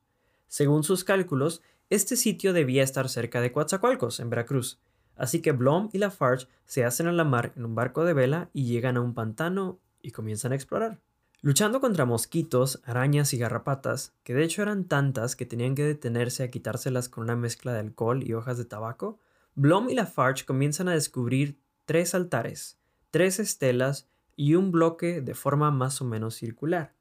Según 0.53 0.85
sus 0.85 1.03
cálculos, 1.03 1.63
este 1.95 2.17
sitio 2.17 2.55
debía 2.55 2.83
estar 2.83 3.11
cerca 3.11 3.43
de 3.43 3.53
Coatzacoalcos, 3.53 4.19
en 4.19 4.31
Veracruz, 4.31 4.81
así 5.15 5.43
que 5.43 5.53
Blom 5.53 5.91
y 5.93 5.99
Lafarge 5.99 6.47
se 6.65 6.87
hacen 6.87 7.07
a 7.07 7.13
la 7.13 7.25
mar 7.25 7.53
en 7.55 7.67
un 7.67 7.75
barco 7.75 8.07
de 8.07 8.15
vela 8.15 8.49
y 8.55 8.65
llegan 8.65 8.97
a 8.97 9.03
un 9.03 9.13
pantano 9.13 9.79
y 10.01 10.13
comienzan 10.13 10.53
a 10.53 10.55
explorar. 10.55 11.01
Luchando 11.43 11.83
contra 11.83 12.07
mosquitos, 12.07 12.81
arañas 12.87 13.35
y 13.35 13.37
garrapatas, 13.37 14.15
que 14.23 14.33
de 14.33 14.43
hecho 14.43 14.63
eran 14.63 14.85
tantas 14.85 15.37
que 15.37 15.45
tenían 15.45 15.75
que 15.75 15.85
detenerse 15.85 16.45
a 16.45 16.51
quitárselas 16.51 17.11
con 17.11 17.25
una 17.25 17.37
mezcla 17.37 17.75
de 17.75 17.81
alcohol 17.81 18.23
y 18.23 18.33
hojas 18.33 18.57
de 18.57 18.65
tabaco, 18.65 19.19
Blom 19.55 19.91
y 19.91 19.95
Lafarge 19.95 20.47
comienzan 20.47 20.89
a 20.89 20.95
descubrir 20.95 21.59
tres 21.85 22.15
altares, 22.15 22.79
tres 23.11 23.39
estelas 23.39 24.09
y 24.35 24.55
un 24.55 24.73
bloque 24.73 25.21
de 25.21 25.35
forma 25.35 25.71
más 25.71 26.01
o 26.01 26.07
menos 26.07 26.37
circular. 26.37 26.95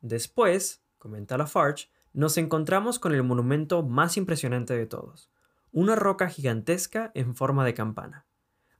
Después, 0.00 0.82
comenta 0.96 1.36
Lafarge, 1.36 1.90
nos 2.12 2.36
encontramos 2.36 2.98
con 2.98 3.14
el 3.14 3.22
monumento 3.22 3.82
más 3.82 4.16
impresionante 4.16 4.74
de 4.74 4.86
todos, 4.86 5.30
una 5.72 5.96
roca 5.96 6.28
gigantesca 6.28 7.10
en 7.14 7.34
forma 7.34 7.64
de 7.64 7.74
campana. 7.74 8.26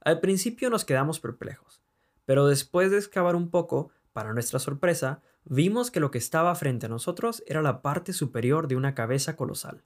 Al 0.00 0.20
principio 0.20 0.68
nos 0.68 0.84
quedamos 0.84 1.20
perplejos, 1.20 1.82
pero 2.24 2.46
después 2.46 2.90
de 2.90 2.98
excavar 2.98 3.36
un 3.36 3.50
poco, 3.50 3.90
para 4.12 4.32
nuestra 4.32 4.58
sorpresa, 4.58 5.22
vimos 5.44 5.90
que 5.90 6.00
lo 6.00 6.10
que 6.10 6.18
estaba 6.18 6.54
frente 6.54 6.86
a 6.86 6.88
nosotros 6.88 7.42
era 7.46 7.62
la 7.62 7.82
parte 7.82 8.12
superior 8.12 8.68
de 8.68 8.76
una 8.76 8.94
cabeza 8.94 9.36
colosal. 9.36 9.84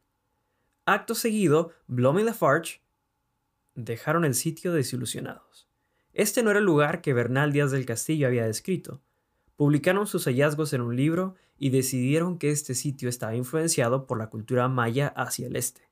Acto 0.84 1.14
seguido, 1.14 1.72
Blom 1.86 2.18
y 2.18 2.24
Lafarge 2.24 2.80
dejaron 3.74 4.24
el 4.24 4.34
sitio 4.34 4.72
desilusionados. 4.72 5.68
Este 6.12 6.42
no 6.42 6.50
era 6.50 6.60
el 6.60 6.64
lugar 6.64 7.02
que 7.02 7.12
Bernal 7.12 7.52
Díaz 7.52 7.70
del 7.70 7.86
Castillo 7.86 8.26
había 8.26 8.46
descrito. 8.46 9.02
Publicaron 9.56 10.06
sus 10.06 10.24
hallazgos 10.26 10.72
en 10.72 10.82
un 10.82 10.96
libro 10.96 11.34
y 11.58 11.70
decidieron 11.70 12.38
que 12.38 12.50
este 12.50 12.74
sitio 12.74 13.08
estaba 13.08 13.34
influenciado 13.34 14.06
por 14.06 14.18
la 14.18 14.28
cultura 14.28 14.68
maya 14.68 15.08
hacia 15.08 15.46
el 15.46 15.56
este. 15.56 15.88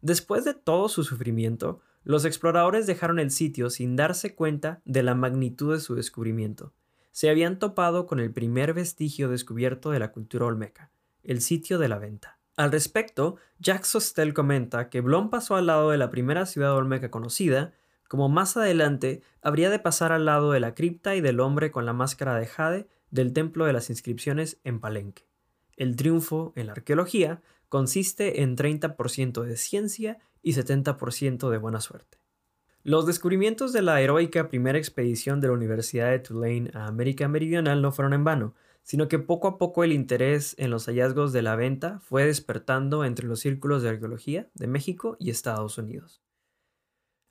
Después 0.00 0.44
de 0.44 0.54
todo 0.54 0.88
su 0.88 1.02
sufrimiento, 1.02 1.80
los 2.04 2.24
exploradores 2.24 2.86
dejaron 2.86 3.18
el 3.18 3.32
sitio 3.32 3.68
sin 3.70 3.96
darse 3.96 4.36
cuenta 4.36 4.80
de 4.84 5.02
la 5.02 5.16
magnitud 5.16 5.74
de 5.74 5.80
su 5.80 5.96
descubrimiento. 5.96 6.72
Se 7.10 7.28
habían 7.28 7.58
topado 7.58 8.06
con 8.06 8.20
el 8.20 8.32
primer 8.32 8.74
vestigio 8.74 9.28
descubierto 9.28 9.90
de 9.90 9.98
la 9.98 10.12
cultura 10.12 10.46
olmeca, 10.46 10.90
el 11.24 11.40
sitio 11.40 11.78
de 11.78 11.88
la 11.88 11.98
venta. 11.98 12.38
Al 12.56 12.70
respecto, 12.70 13.36
Jack 13.58 13.84
Sostel 13.84 14.32
comenta 14.32 14.88
que 14.88 15.00
Blom 15.00 15.28
pasó 15.30 15.56
al 15.56 15.66
lado 15.66 15.90
de 15.90 15.98
la 15.98 16.10
primera 16.10 16.46
ciudad 16.46 16.74
olmeca 16.74 17.10
conocida, 17.10 17.74
como 18.08 18.28
más 18.28 18.56
adelante 18.56 19.22
habría 19.42 19.70
de 19.70 19.78
pasar 19.78 20.12
al 20.12 20.24
lado 20.24 20.52
de 20.52 20.60
la 20.60 20.74
cripta 20.74 21.14
y 21.16 21.20
del 21.20 21.40
hombre 21.40 21.70
con 21.70 21.86
la 21.86 21.92
máscara 21.92 22.36
de 22.38 22.46
jade 22.46 22.88
del 23.10 23.32
templo 23.32 23.64
de 23.66 23.72
las 23.72 23.90
inscripciones 23.90 24.58
en 24.64 24.80
Palenque. 24.80 25.26
El 25.76 25.96
triunfo 25.96 26.52
en 26.56 26.66
la 26.66 26.72
arqueología 26.72 27.42
consiste 27.68 28.42
en 28.42 28.56
30% 28.56 29.42
de 29.42 29.56
ciencia 29.56 30.18
y 30.42 30.52
70% 30.52 31.50
de 31.50 31.58
buena 31.58 31.80
suerte. 31.80 32.18
Los 32.82 33.04
descubrimientos 33.04 33.72
de 33.72 33.82
la 33.82 34.00
heroica 34.00 34.48
primera 34.48 34.78
expedición 34.78 35.40
de 35.40 35.48
la 35.48 35.54
Universidad 35.54 36.10
de 36.10 36.20
Tulane 36.20 36.70
a 36.72 36.86
América 36.86 37.26
Meridional 37.26 37.82
no 37.82 37.90
fueron 37.90 38.12
en 38.12 38.22
vano, 38.22 38.54
sino 38.84 39.08
que 39.08 39.18
poco 39.18 39.48
a 39.48 39.58
poco 39.58 39.82
el 39.82 39.92
interés 39.92 40.54
en 40.58 40.70
los 40.70 40.86
hallazgos 40.86 41.32
de 41.32 41.42
la 41.42 41.56
venta 41.56 41.98
fue 41.98 42.24
despertando 42.24 43.04
entre 43.04 43.26
los 43.26 43.40
círculos 43.40 43.82
de 43.82 43.88
arqueología 43.88 44.48
de 44.54 44.68
México 44.68 45.16
y 45.18 45.30
Estados 45.30 45.76
Unidos. 45.78 46.22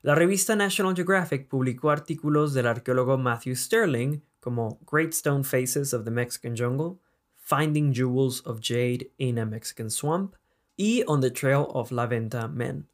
La 0.06 0.14
revista 0.14 0.54
National 0.54 0.94
Geographic 0.94 1.48
publicó 1.48 1.90
artículos 1.90 2.54
del 2.54 2.68
arqueólogo 2.68 3.18
Matthew 3.18 3.56
Sterling 3.56 4.20
como 4.38 4.78
Great 4.88 5.12
Stone 5.12 5.42
Faces 5.42 5.92
of 5.92 6.04
the 6.04 6.12
Mexican 6.12 6.56
Jungle, 6.56 7.00
Finding 7.34 7.92
Jewels 7.92 8.40
of 8.46 8.60
Jade 8.62 9.10
in 9.18 9.36
a 9.40 9.44
Mexican 9.44 9.90
Swamp 9.90 10.36
y 10.76 11.02
On 11.08 11.20
the 11.20 11.32
Trail 11.32 11.64
of 11.70 11.90
La 11.90 12.06
Venta 12.06 12.46
Men. 12.46 12.86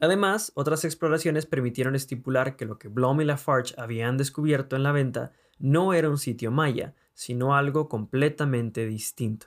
Además, 0.00 0.52
otras 0.54 0.84
exploraciones 0.84 1.46
permitieron 1.46 1.94
estipular 1.94 2.56
que 2.56 2.66
lo 2.66 2.78
que 2.78 2.88
Blom 2.88 3.22
y 3.22 3.24
Lafarge 3.24 3.74
habían 3.78 4.18
descubierto 4.18 4.76
en 4.76 4.82
la 4.82 4.92
venta 4.92 5.32
no 5.58 5.94
era 5.94 6.10
un 6.10 6.18
sitio 6.18 6.50
maya, 6.50 6.94
sino 7.14 7.56
algo 7.56 7.88
completamente 7.88 8.84
distinto. 8.84 9.46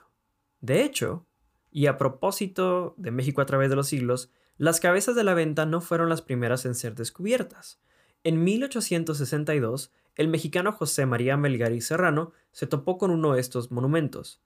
De 0.60 0.82
hecho, 0.82 1.28
y 1.70 1.86
a 1.86 1.96
propósito 1.96 2.96
de 2.96 3.12
México 3.12 3.40
a 3.40 3.46
través 3.46 3.70
de 3.70 3.76
los 3.76 3.86
siglos, 3.86 4.32
las 4.56 4.80
cabezas 4.80 5.16
de 5.16 5.24
la 5.24 5.34
venta 5.34 5.66
no 5.66 5.80
fueron 5.80 6.08
las 6.08 6.22
primeras 6.22 6.64
en 6.64 6.74
ser 6.74 6.94
descubiertas. 6.94 7.80
En 8.22 8.44
1862, 8.44 9.92
el 10.14 10.28
mexicano 10.28 10.72
José 10.72 11.06
María 11.06 11.36
Melgar 11.36 11.72
y 11.72 11.80
Serrano 11.80 12.32
se 12.52 12.66
topó 12.66 12.96
con 12.96 13.10
uno 13.10 13.34
de 13.34 13.40
estos 13.40 13.70
monumentos. 13.70 14.40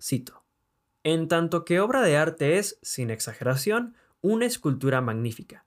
Cito. 0.00 0.44
En 1.02 1.28
tanto 1.28 1.64
que 1.64 1.80
obra 1.80 2.02
de 2.02 2.16
arte 2.16 2.58
es, 2.58 2.78
sin 2.82 3.10
exageración, 3.10 3.94
una 4.20 4.44
escultura 4.44 5.00
magnífica. 5.00 5.64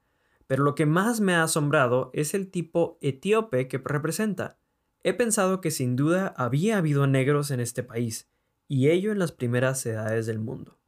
Pero 0.48 0.63
lo 0.63 0.75
que 0.75 0.86
más 0.86 1.20
me 1.20 1.34
ha 1.34 1.44
asombrado 1.44 2.12
es 2.13 2.34
el 2.34 2.51
tipo 2.51 2.98
etíope 3.01 3.68
que 3.68 3.77
representa. 3.77 4.58
He 5.03 5.13
pensado 5.13 5.62
que 5.62 5.72
sin 5.72 5.96
duda 5.96 6.34
había 6.36 6.77
habido 6.77 7.08
negros 7.08 7.51
en 7.51 7.62
este 7.62 7.84
país, 7.84 8.29
y 8.68 8.89
ello 8.89 9.12
en 9.12 9.20
las 9.20 9.32
primeras 9.32 9.86
edades 9.86 10.25
del 10.25 10.39
mundo. 10.39 10.78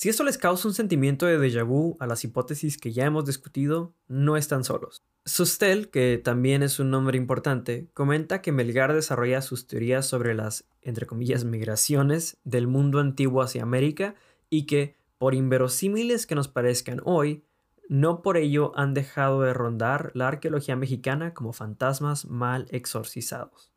Si 0.00 0.08
esto 0.08 0.24
les 0.24 0.38
causa 0.38 0.66
un 0.66 0.72
sentimiento 0.72 1.26
de 1.26 1.38
déjà 1.38 1.62
vu 1.62 1.98
a 2.00 2.06
las 2.06 2.24
hipótesis 2.24 2.78
que 2.78 2.90
ya 2.90 3.04
hemos 3.04 3.26
discutido, 3.26 3.92
no 4.08 4.38
están 4.38 4.64
solos. 4.64 5.02
Sustel, 5.26 5.90
que 5.90 6.16
también 6.16 6.62
es 6.62 6.78
un 6.80 6.88
nombre 6.88 7.18
importante, 7.18 7.90
comenta 7.92 8.40
que 8.40 8.50
Melgar 8.50 8.94
desarrolla 8.94 9.42
sus 9.42 9.66
teorías 9.66 10.06
sobre 10.06 10.32
las, 10.32 10.64
entre 10.80 11.04
comillas, 11.04 11.44
migraciones 11.44 12.38
del 12.44 12.66
mundo 12.66 12.98
antiguo 12.98 13.42
hacia 13.42 13.62
América 13.62 14.14
y 14.48 14.64
que, 14.64 14.96
por 15.18 15.34
inverosímiles 15.34 16.26
que 16.26 16.34
nos 16.34 16.48
parezcan 16.48 17.02
hoy, 17.04 17.44
no 17.90 18.22
por 18.22 18.38
ello 18.38 18.72
han 18.76 18.94
dejado 18.94 19.42
de 19.42 19.52
rondar 19.52 20.12
la 20.14 20.28
arqueología 20.28 20.76
mexicana 20.76 21.34
como 21.34 21.52
fantasmas 21.52 22.24
mal 22.24 22.68
exorcizados. 22.70 23.70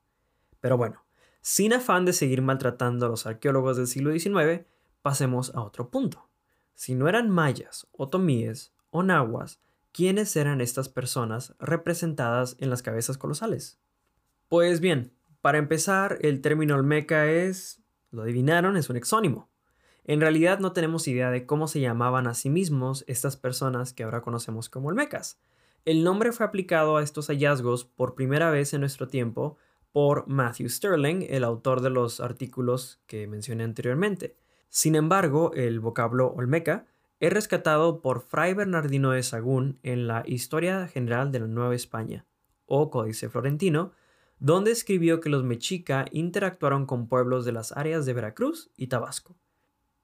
Pero 0.61 0.77
bueno, 0.77 1.03
sin 1.41 1.73
afán 1.73 2.05
de 2.05 2.13
seguir 2.13 2.41
maltratando 2.41 3.07
a 3.07 3.09
los 3.09 3.25
arqueólogos 3.25 3.75
del 3.75 3.87
siglo 3.87 4.17
XIX, 4.17 4.63
pasemos 5.03 5.53
a 5.53 5.61
otro 5.61 5.91
punto. 5.91 6.27
Si 6.73 6.95
no 6.95 7.07
eran 7.07 7.29
mayas, 7.29 7.87
otomíes 7.91 8.73
o 8.89 9.03
nahuas, 9.03 9.59
¿quiénes 9.91 10.35
eran 10.35 10.59
estas 10.59 10.89
personas 10.89 11.53
representadas 11.59 12.55
en 12.59 12.71
las 12.71 12.81
cabezas 12.81 13.19
colosales? 13.19 13.79
Pues 14.49 14.79
bien, 14.79 15.13
para 15.41 15.59
empezar, 15.59 16.17
el 16.21 16.41
término 16.41 16.73
olmeca 16.73 17.29
es, 17.29 17.83
lo 18.09 18.23
adivinaron, 18.23 18.77
es 18.77 18.89
un 18.89 18.95
exónimo. 18.95 19.49
En 20.05 20.19
realidad 20.19 20.59
no 20.59 20.73
tenemos 20.73 21.07
idea 21.07 21.31
de 21.31 21.45
cómo 21.45 21.67
se 21.67 21.79
llamaban 21.79 22.27
a 22.27 22.33
sí 22.33 22.49
mismos 22.49 23.05
estas 23.07 23.37
personas 23.37 23.93
que 23.93 24.03
ahora 24.03 24.21
conocemos 24.21 24.69
como 24.69 24.87
olmecas. 24.87 25.39
El 25.85 26.03
nombre 26.03 26.31
fue 26.31 26.45
aplicado 26.45 26.97
a 26.97 27.03
estos 27.03 27.27
hallazgos 27.27 27.85
por 27.85 28.15
primera 28.15 28.49
vez 28.49 28.73
en 28.73 28.81
nuestro 28.81 29.07
tiempo 29.07 29.57
por 29.91 30.27
Matthew 30.27 30.69
Sterling, 30.69 31.25
el 31.29 31.43
autor 31.43 31.81
de 31.81 31.89
los 31.89 32.19
artículos 32.19 33.01
que 33.05 33.27
mencioné 33.27 33.63
anteriormente. 33.63 34.37
Sin 34.75 34.95
embargo, 34.95 35.51
el 35.53 35.79
vocablo 35.79 36.33
olmeca 36.35 36.87
es 37.19 37.31
rescatado 37.31 38.01
por 38.01 38.21
Fray 38.21 38.55
Bernardino 38.55 39.11
de 39.11 39.21
Sagún 39.21 39.77
en 39.83 40.07
la 40.07 40.23
Historia 40.25 40.87
General 40.87 41.31
de 41.31 41.41
la 41.41 41.45
Nueva 41.45 41.75
España, 41.75 42.25
o 42.65 42.89
Códice 42.89 43.29
Florentino, 43.29 43.91
donde 44.39 44.71
escribió 44.71 45.19
que 45.19 45.29
los 45.29 45.43
mexica 45.43 46.05
interactuaron 46.11 46.87
con 46.87 47.07
pueblos 47.07 47.45
de 47.45 47.51
las 47.51 47.71
áreas 47.73 48.07
de 48.07 48.13
Veracruz 48.13 48.71
y 48.75 48.87
Tabasco. 48.87 49.35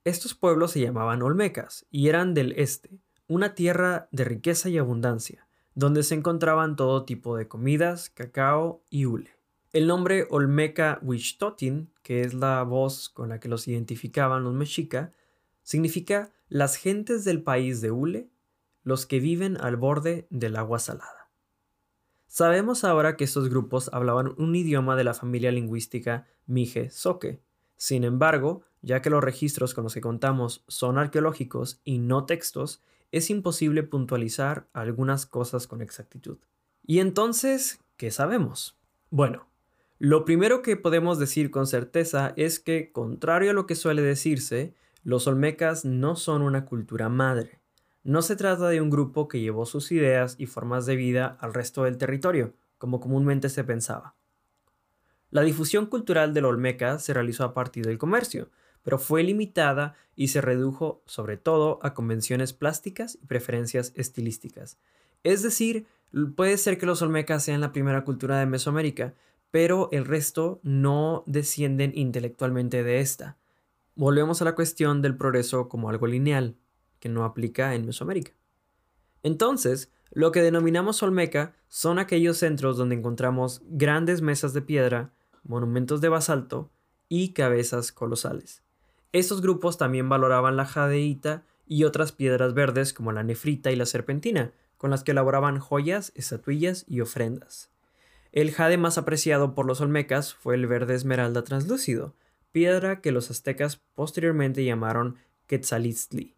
Estos 0.04 0.34
pueblos 0.34 0.70
se 0.70 0.80
llamaban 0.80 1.20
Olmecas 1.20 1.84
y 1.90 2.06
eran 2.06 2.32
del 2.32 2.52
este, 2.52 3.00
una 3.26 3.56
tierra 3.56 4.06
de 4.12 4.22
riqueza 4.22 4.68
y 4.68 4.78
abundancia, 4.78 5.48
donde 5.74 6.04
se 6.04 6.14
encontraban 6.14 6.76
todo 6.76 7.04
tipo 7.04 7.36
de 7.36 7.48
comidas, 7.48 8.08
cacao 8.08 8.84
y 8.88 9.06
hule. 9.06 9.39
El 9.72 9.86
nombre 9.86 10.26
Olmeca 10.30 10.98
Huixtotin, 11.00 11.92
que 12.02 12.22
es 12.22 12.34
la 12.34 12.64
voz 12.64 13.08
con 13.08 13.28
la 13.28 13.38
que 13.38 13.48
los 13.48 13.68
identificaban 13.68 14.42
los 14.42 14.52
mexica, 14.52 15.12
significa 15.62 16.32
las 16.48 16.74
gentes 16.74 17.24
del 17.24 17.44
país 17.44 17.80
de 17.80 17.92
hule, 17.92 18.30
los 18.82 19.06
que 19.06 19.20
viven 19.20 19.56
al 19.60 19.76
borde 19.76 20.26
del 20.28 20.56
agua 20.56 20.80
salada. 20.80 21.30
Sabemos 22.26 22.82
ahora 22.82 23.16
que 23.16 23.22
estos 23.22 23.48
grupos 23.48 23.90
hablaban 23.92 24.34
un 24.38 24.56
idioma 24.56 24.96
de 24.96 25.04
la 25.04 25.14
familia 25.14 25.52
lingüística 25.52 26.26
Mije-Soque. 26.46 27.40
Sin 27.76 28.02
embargo, 28.02 28.62
ya 28.82 29.00
que 29.02 29.10
los 29.10 29.22
registros 29.22 29.72
con 29.72 29.84
los 29.84 29.94
que 29.94 30.00
contamos 30.00 30.64
son 30.66 30.98
arqueológicos 30.98 31.80
y 31.84 31.98
no 31.98 32.26
textos, 32.26 32.82
es 33.12 33.30
imposible 33.30 33.84
puntualizar 33.84 34.68
algunas 34.72 35.26
cosas 35.26 35.68
con 35.68 35.80
exactitud. 35.80 36.38
¿Y 36.84 36.98
entonces 36.98 37.78
qué 37.96 38.10
sabemos? 38.10 38.76
Bueno, 39.10 39.49
lo 40.00 40.24
primero 40.24 40.62
que 40.62 40.78
podemos 40.78 41.18
decir 41.18 41.50
con 41.50 41.66
certeza 41.66 42.32
es 42.36 42.58
que, 42.58 42.90
contrario 42.90 43.50
a 43.50 43.52
lo 43.52 43.66
que 43.66 43.74
suele 43.74 44.00
decirse, 44.00 44.72
los 45.04 45.26
olmecas 45.26 45.84
no 45.84 46.16
son 46.16 46.40
una 46.40 46.64
cultura 46.64 47.10
madre. 47.10 47.60
No 48.02 48.22
se 48.22 48.34
trata 48.34 48.70
de 48.70 48.80
un 48.80 48.88
grupo 48.88 49.28
que 49.28 49.40
llevó 49.40 49.66
sus 49.66 49.92
ideas 49.92 50.36
y 50.38 50.46
formas 50.46 50.86
de 50.86 50.96
vida 50.96 51.36
al 51.38 51.52
resto 51.52 51.84
del 51.84 51.98
territorio, 51.98 52.54
como 52.78 52.98
comúnmente 52.98 53.50
se 53.50 53.62
pensaba. 53.62 54.14
La 55.30 55.42
difusión 55.42 55.84
cultural 55.84 56.32
del 56.32 56.46
Olmeca 56.46 56.98
se 56.98 57.12
realizó 57.12 57.44
a 57.44 57.52
partir 57.52 57.84
del 57.84 57.98
comercio, 57.98 58.48
pero 58.82 58.98
fue 58.98 59.22
limitada 59.22 59.96
y 60.16 60.28
se 60.28 60.40
redujo 60.40 61.02
sobre 61.04 61.36
todo 61.36 61.78
a 61.82 61.92
convenciones 61.92 62.54
plásticas 62.54 63.18
y 63.20 63.26
preferencias 63.26 63.92
estilísticas. 63.96 64.78
Es 65.24 65.42
decir, 65.42 65.86
puede 66.36 66.56
ser 66.56 66.78
que 66.78 66.86
los 66.86 67.02
Olmecas 67.02 67.44
sean 67.44 67.60
la 67.60 67.72
primera 67.72 68.02
cultura 68.02 68.38
de 68.38 68.46
Mesoamérica, 68.46 69.12
pero 69.50 69.88
el 69.92 70.04
resto 70.04 70.60
no 70.62 71.24
descienden 71.26 71.92
intelectualmente 71.94 72.82
de 72.82 73.00
esta. 73.00 73.36
Volvemos 73.94 74.40
a 74.40 74.44
la 74.44 74.54
cuestión 74.54 75.02
del 75.02 75.16
progreso 75.16 75.68
como 75.68 75.90
algo 75.90 76.06
lineal, 76.06 76.56
que 77.00 77.08
no 77.08 77.24
aplica 77.24 77.74
en 77.74 77.86
Mesoamérica. 77.86 78.32
Entonces, 79.22 79.92
lo 80.10 80.32
que 80.32 80.42
denominamos 80.42 81.02
Olmeca 81.02 81.54
son 81.68 81.98
aquellos 81.98 82.38
centros 82.38 82.76
donde 82.76 82.96
encontramos 82.96 83.62
grandes 83.68 84.22
mesas 84.22 84.52
de 84.52 84.62
piedra, 84.62 85.12
monumentos 85.44 86.00
de 86.00 86.08
basalto 86.08 86.70
y 87.08 87.32
cabezas 87.32 87.92
colosales. 87.92 88.62
Estos 89.12 89.40
grupos 89.40 89.78
también 89.78 90.08
valoraban 90.08 90.56
la 90.56 90.66
jadeíta 90.66 91.44
y 91.66 91.84
otras 91.84 92.12
piedras 92.12 92.54
verdes 92.54 92.92
como 92.92 93.12
la 93.12 93.22
nefrita 93.22 93.70
y 93.70 93.76
la 93.76 93.86
serpentina, 93.86 94.52
con 94.76 94.90
las 94.90 95.04
que 95.04 95.12
elaboraban 95.12 95.58
joyas, 95.58 96.12
estatuillas 96.14 96.84
y 96.88 97.00
ofrendas. 97.00 97.70
El 98.32 98.52
jade 98.52 98.78
más 98.78 98.96
apreciado 98.96 99.54
por 99.54 99.66
los 99.66 99.80
olmecas 99.80 100.34
fue 100.34 100.54
el 100.54 100.68
verde 100.68 100.94
esmeralda 100.94 101.42
translúcido, 101.42 102.14
piedra 102.52 103.00
que 103.00 103.10
los 103.10 103.30
aztecas 103.30 103.82
posteriormente 103.94 104.64
llamaron 104.64 105.16
quetzalitzli, 105.46 106.36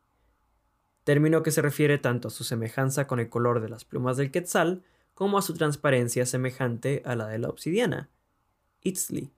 término 1.05 1.43
que 1.43 1.51
se 1.51 1.61
refiere 1.61 1.99
tanto 1.99 2.29
a 2.29 2.31
su 2.31 2.45
semejanza 2.45 3.07
con 3.07 3.21
el 3.21 3.29
color 3.29 3.61
de 3.61 3.69
las 3.69 3.85
plumas 3.85 4.17
del 4.17 4.31
quetzal 4.31 4.83
como 5.15 5.37
a 5.37 5.43
su 5.43 5.55
transparencia 5.55 6.25
semejante 6.25 7.03
a 7.05 7.15
la 7.15 7.27
de 7.27 7.39
la 7.39 7.49
obsidiana, 7.49 8.09
itzli. 8.83 9.31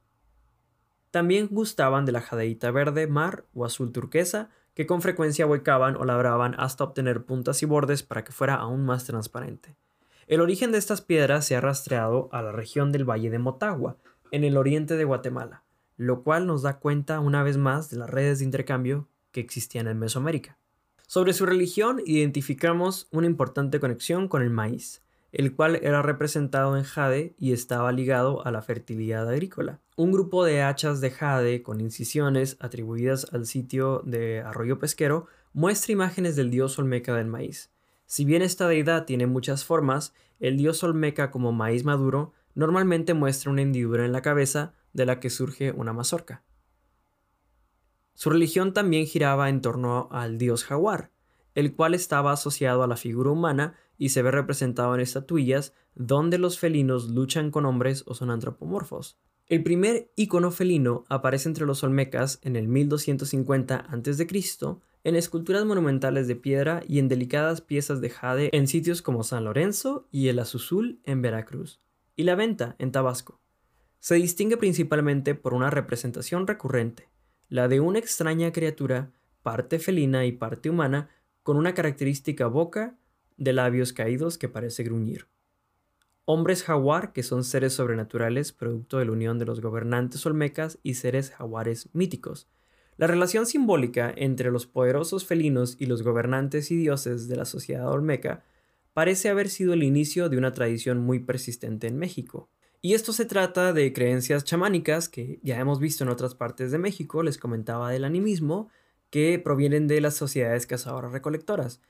También 1.11 1.49
gustaban 1.51 2.05
de 2.05 2.13
la 2.13 2.21
jadeíta 2.21 2.71
verde 2.71 3.07
mar 3.07 3.45
o 3.55 3.65
azul 3.65 3.93
turquesa, 3.93 4.51
que 4.75 4.87
con 4.87 5.03
frecuencia 5.03 5.47
huecaban 5.47 5.97
o 5.97 6.05
labraban 6.05 6.55
hasta 6.59 6.85
obtener 6.85 7.25
puntas 7.25 7.63
y 7.63 7.67
bordes 7.67 8.03
para 8.03 8.25
que 8.25 8.33
fuera 8.33 8.55
aún 8.55 8.85
más 8.85 9.05
transparente. 9.05 9.77
El 10.27 10.41
origen 10.41 10.73
de 10.73 10.79
estas 10.79 11.01
piedras 11.01 11.47
se 11.47 11.57
ha 11.57 11.61
rastreado 11.61 12.29
a 12.33 12.43
la 12.43 12.53
región 12.53 12.93
del 12.93 13.09
Valle 13.09 13.31
de 13.31 13.39
Motagua, 13.39 13.99
en 14.31 14.45
el 14.45 14.57
oriente 14.57 14.97
de 14.97 15.05
Guatemala, 15.05 15.63
lo 15.97 16.23
cual 16.23 16.47
nos 16.47 16.63
da 16.63 16.79
cuenta 16.79 17.21
una 17.21 17.43
vez 17.43 17.57
más 17.57 17.91
de 17.91 17.99
las 17.99 18.11
redes 18.11 18.39
de 18.39 18.45
intercambio 18.45 19.09
que 19.33 19.41
existían 19.41 19.87
en 19.87 19.99
Mesoamérica. 19.99 20.59
Sobre 21.07 21.33
su 21.33 21.47
religión 21.47 22.01
identificamos 22.05 23.09
una 23.13 23.27
importante 23.27 23.79
conexión 23.81 24.29
con 24.29 24.43
el 24.43 24.51
maíz 24.51 25.05
el 25.35 25.57
cual 25.57 25.81
era 25.83 26.01
representado 26.01 26.77
en 26.79 26.85
jade 26.85 27.35
y 27.39 27.53
estaba 27.53 27.91
ligado 27.91 28.47
a 28.47 28.53
la 28.53 28.63
fertilidad 28.63 29.29
agrícola. 29.29 29.81
Un 29.97 30.13
grupo 30.13 30.45
de 30.45 30.63
hachas 30.63 31.01
de 31.01 31.11
jade 31.11 31.63
con 31.63 31.81
incisiones 31.81 32.57
atribuidas 32.61 33.27
al 33.33 33.47
sitio 33.47 34.01
de 34.05 34.41
Arroyo 34.41 34.79
Pesquero 34.79 35.27
muestra 35.53 35.93
imágenes 35.93 36.37
del 36.37 36.51
dios 36.51 36.79
olmeca 36.79 37.15
del 37.17 37.27
maíz. 37.27 37.73
Si 38.07 38.25
bien 38.25 38.43
esta 38.43 38.69
deidad 38.69 39.05
tiene 39.05 39.27
muchas 39.27 39.65
formas, 39.65 40.15
el 40.41 40.57
dios 40.57 40.83
olmeca 40.85 41.31
como 41.31 41.53
maíz 41.53 41.85
maduro 41.85 42.33
normalmente 42.55 43.15
muestra 43.15 43.51
una 43.51 43.63
hendidura 43.63 44.05
en 44.05 44.13
la 44.13 44.23
cabeza 44.23 44.75
de 44.93 45.07
la 45.07 45.21
que 45.21 45.31
surge 45.31 45.73
una 45.73 45.93
mazorca. 45.93 46.43
Su 48.15 48.31
religión 48.31 48.73
también 48.73 49.07
giraba 49.07 49.49
en 49.49 49.61
torno 49.61 50.09
al 50.13 50.39
dios 50.39 50.65
jaguar, 50.65 51.11
el 51.55 51.75
cual 51.75 51.95
estaba 51.95 52.33
asociado 52.33 52.83
a 52.83 52.87
la 52.87 52.97
figura 52.97 53.31
humana 53.31 53.75
y 53.99 54.11
se 54.11 54.23
ve 54.23 54.31
representado 54.31 54.95
en 54.95 55.01
estatuillas 55.01 55.73
donde 55.95 56.39
los 56.39 56.59
felinos 56.59 57.09
luchan 57.11 57.51
con 57.51 57.67
hombres 57.67 58.05
o 58.07 58.15
son 58.15 58.31
antropomorfos. 58.31 59.19
El 59.47 59.63
primer 59.63 60.11
icono 60.17 60.51
felino 60.51 61.05
aparece 61.09 61.49
entre 61.49 61.67
los 61.67 61.85
olmecas 61.85 62.39
en 62.43 62.57
el 62.57 62.67
1250 62.67 63.77
a.C. 63.77 64.27
en 65.05 65.17
esculturas 65.17 65.67
monumentales 65.67 66.27
de 66.27 66.35
piedra 66.35 66.83
y 66.89 66.99
en 66.99 67.09
delicadas 67.09 67.61
piezas 67.61 68.01
de 68.01 68.09
jade 68.09 68.49
en 68.53 68.67
sitios 68.67 69.03
como 69.03 69.23
San 69.23 69.45
Lorenzo 69.45 70.09
y 70.11 70.29
el 70.29 70.39
Azuzul 70.39 70.99
en 71.05 71.21
Veracruz, 71.21 71.81
y 72.17 72.25
la 72.25 72.35
Venta 72.35 72.75
en 72.79 72.91
Tabasco. 72.91 73.39
Se 74.01 74.15
distingue 74.15 74.57
principalmente 74.57 75.35
por 75.35 75.53
una 75.53 75.69
representación 75.69 76.47
recurrente, 76.47 77.11
la 77.51 77.69
de 77.69 77.81
una 77.81 77.99
extraña 77.99 78.51
criatura, 78.51 79.13
parte 79.43 79.79
felina 79.79 80.25
y 80.25 80.33
parte 80.33 80.71
humana, 80.71 81.11
con 81.43 81.59
una 81.59 81.75
característica 81.75 82.47
boca 82.47 82.97
de 83.37 83.53
labios 83.53 83.93
caídos 83.93 84.39
que 84.39 84.49
parece 84.49 84.85
gruñir. 84.85 85.27
Hombres 86.25 86.63
jaguar, 86.63 87.13
que 87.13 87.23
son 87.23 87.45
seres 87.45 87.75
sobrenaturales 87.75 88.53
producto 88.53 88.99
de 88.99 89.05
la 89.05 89.13
unión 89.13 89.39
de 89.39 89.45
los 89.45 89.61
gobernantes 89.61 90.25
olmecas 90.25 90.79
y 90.83 90.95
seres 90.95 91.31
jaguares 91.31 91.91
míticos. 91.93 92.49
La 92.97 93.07
relación 93.09 93.47
simbólica 93.47 94.13
entre 94.17 94.51
los 94.51 94.67
poderosos 94.67 95.27
felinos 95.27 95.77
y 95.81 95.87
los 95.87 96.03
gobernantes 96.03 96.71
y 96.71 96.77
dioses 96.77 97.27
de 97.27 97.37
la 97.37 97.45
sociedad 97.45 97.91
olmeca 97.91 98.45
parece 98.93 99.29
haber 99.29 99.49
sido 99.49 99.73
el 99.73 99.83
inicio 99.83 100.29
de 100.29 100.39
una 100.39 100.53
tradición 100.53 101.01
muy 101.01 101.19
persistente 101.19 101.89
en 101.89 101.99
México. 101.99 102.49
Y 102.81 102.95
esto 102.95 103.13
se 103.13 103.25
trata 103.25 103.73
de 103.73 103.93
creencias 103.93 104.45
chamánicas 104.45 105.09
que 105.09 105.41
ya 105.43 105.59
hemos 105.59 105.81
visto 105.81 106.05
en 106.05 106.11
otras 106.11 106.35
partes 106.35 106.71
de 106.71 106.79
México, 106.79 107.23
les 107.23 107.39
comentaba 107.39 107.91
del 107.91 108.05
animismo, 108.05 108.69
que 109.11 109.41
provienen 109.43 109.89
de 109.89 110.01
las 110.01 110.15
sociedades 110.15 110.67
cazadoras 110.67 111.13
recolectoras, 111.13 111.81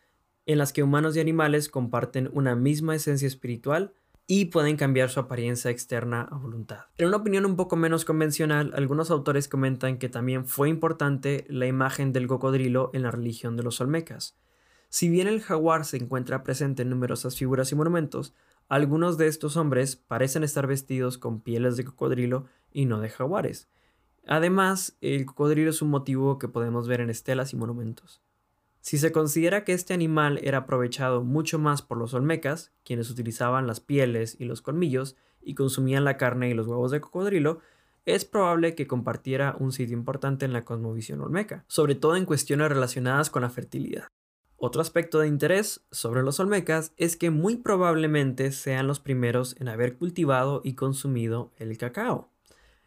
en 0.46 0.56
las 0.56 0.72
que 0.72 0.82
humanos 0.82 1.16
y 1.16 1.20
animales 1.20 1.68
comparten 1.68 2.30
una 2.32 2.54
misma 2.54 2.94
esencia 2.94 3.28
espiritual 3.28 3.92
y 4.26 4.46
pueden 4.46 4.76
cambiar 4.76 5.10
su 5.10 5.20
apariencia 5.20 5.70
externa 5.70 6.22
a 6.22 6.36
voluntad. 6.36 6.86
En 6.96 7.08
una 7.08 7.18
opinión 7.18 7.44
un 7.44 7.56
poco 7.56 7.76
menos 7.76 8.04
convencional, 8.04 8.72
algunos 8.74 9.10
autores 9.10 9.48
comentan 9.48 9.98
que 9.98 10.08
también 10.08 10.46
fue 10.46 10.68
importante 10.68 11.44
la 11.48 11.66
imagen 11.66 12.12
del 12.12 12.26
cocodrilo 12.26 12.90
en 12.94 13.02
la 13.02 13.10
religión 13.10 13.56
de 13.56 13.62
los 13.62 13.80
olmecas. 13.80 14.38
Si 14.88 15.08
bien 15.08 15.26
el 15.26 15.42
jaguar 15.42 15.84
se 15.84 15.98
encuentra 15.98 16.42
presente 16.42 16.82
en 16.82 16.90
numerosas 16.90 17.36
figuras 17.36 17.70
y 17.72 17.74
monumentos, 17.74 18.34
algunos 18.68 19.18
de 19.18 19.26
estos 19.26 19.56
hombres 19.56 19.96
parecen 19.96 20.42
estar 20.42 20.66
vestidos 20.66 21.18
con 21.18 21.40
pieles 21.40 21.76
de 21.76 21.84
cocodrilo 21.84 22.46
y 22.72 22.86
no 22.86 23.00
de 23.00 23.10
jaguares. 23.10 23.68
Además, 24.26 24.96
el 25.02 25.26
cocodrilo 25.26 25.68
es 25.68 25.82
un 25.82 25.90
motivo 25.90 26.38
que 26.38 26.48
podemos 26.48 26.88
ver 26.88 27.02
en 27.02 27.10
estelas 27.10 27.52
y 27.52 27.56
monumentos. 27.56 28.22
Si 28.84 28.98
se 28.98 29.12
considera 29.12 29.64
que 29.64 29.72
este 29.72 29.94
animal 29.94 30.38
era 30.42 30.58
aprovechado 30.58 31.24
mucho 31.24 31.58
más 31.58 31.80
por 31.80 31.96
los 31.96 32.12
olmecas, 32.12 32.70
quienes 32.84 33.08
utilizaban 33.08 33.66
las 33.66 33.80
pieles 33.80 34.36
y 34.38 34.44
los 34.44 34.60
colmillos 34.60 35.16
y 35.40 35.54
consumían 35.54 36.04
la 36.04 36.18
carne 36.18 36.50
y 36.50 36.54
los 36.54 36.66
huevos 36.66 36.90
de 36.90 37.00
cocodrilo, 37.00 37.60
es 38.04 38.26
probable 38.26 38.74
que 38.74 38.86
compartiera 38.86 39.56
un 39.58 39.72
sitio 39.72 39.96
importante 39.96 40.44
en 40.44 40.52
la 40.52 40.66
cosmovisión 40.66 41.22
olmeca, 41.22 41.64
sobre 41.66 41.94
todo 41.94 42.14
en 42.14 42.26
cuestiones 42.26 42.68
relacionadas 42.68 43.30
con 43.30 43.40
la 43.40 43.48
fertilidad. 43.48 44.08
Otro 44.58 44.82
aspecto 44.82 45.18
de 45.18 45.28
interés 45.28 45.80
sobre 45.90 46.22
los 46.22 46.38
olmecas 46.38 46.92
es 46.98 47.16
que 47.16 47.30
muy 47.30 47.56
probablemente 47.56 48.52
sean 48.52 48.86
los 48.86 49.00
primeros 49.00 49.56
en 49.60 49.68
haber 49.68 49.96
cultivado 49.96 50.60
y 50.62 50.74
consumido 50.74 51.52
el 51.56 51.78
cacao. 51.78 52.28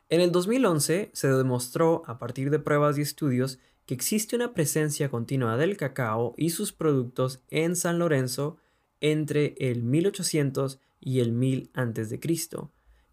En 0.10 0.22
el 0.22 0.32
2011 0.32 1.10
se 1.12 1.28
demostró, 1.28 2.04
a 2.06 2.20
partir 2.20 2.52
de 2.52 2.60
pruebas 2.60 3.00
y 3.00 3.02
estudios, 3.02 3.58
que 3.88 3.94
existe 3.94 4.36
una 4.36 4.54
presencia 4.54 5.10
continua 5.10 5.56
del 5.56 5.78
cacao 5.78 6.36
y 6.38 6.50
sus 6.50 6.74
productos 6.74 7.42
en 7.50 7.78
San 7.78 8.00
Lorenzo 8.00 8.58
entre 9.00 9.56
el 9.60 9.82
1800 9.82 10.80
y 11.00 11.22
el 11.22 11.32
1000 11.32 11.72
a.C. 11.74 12.20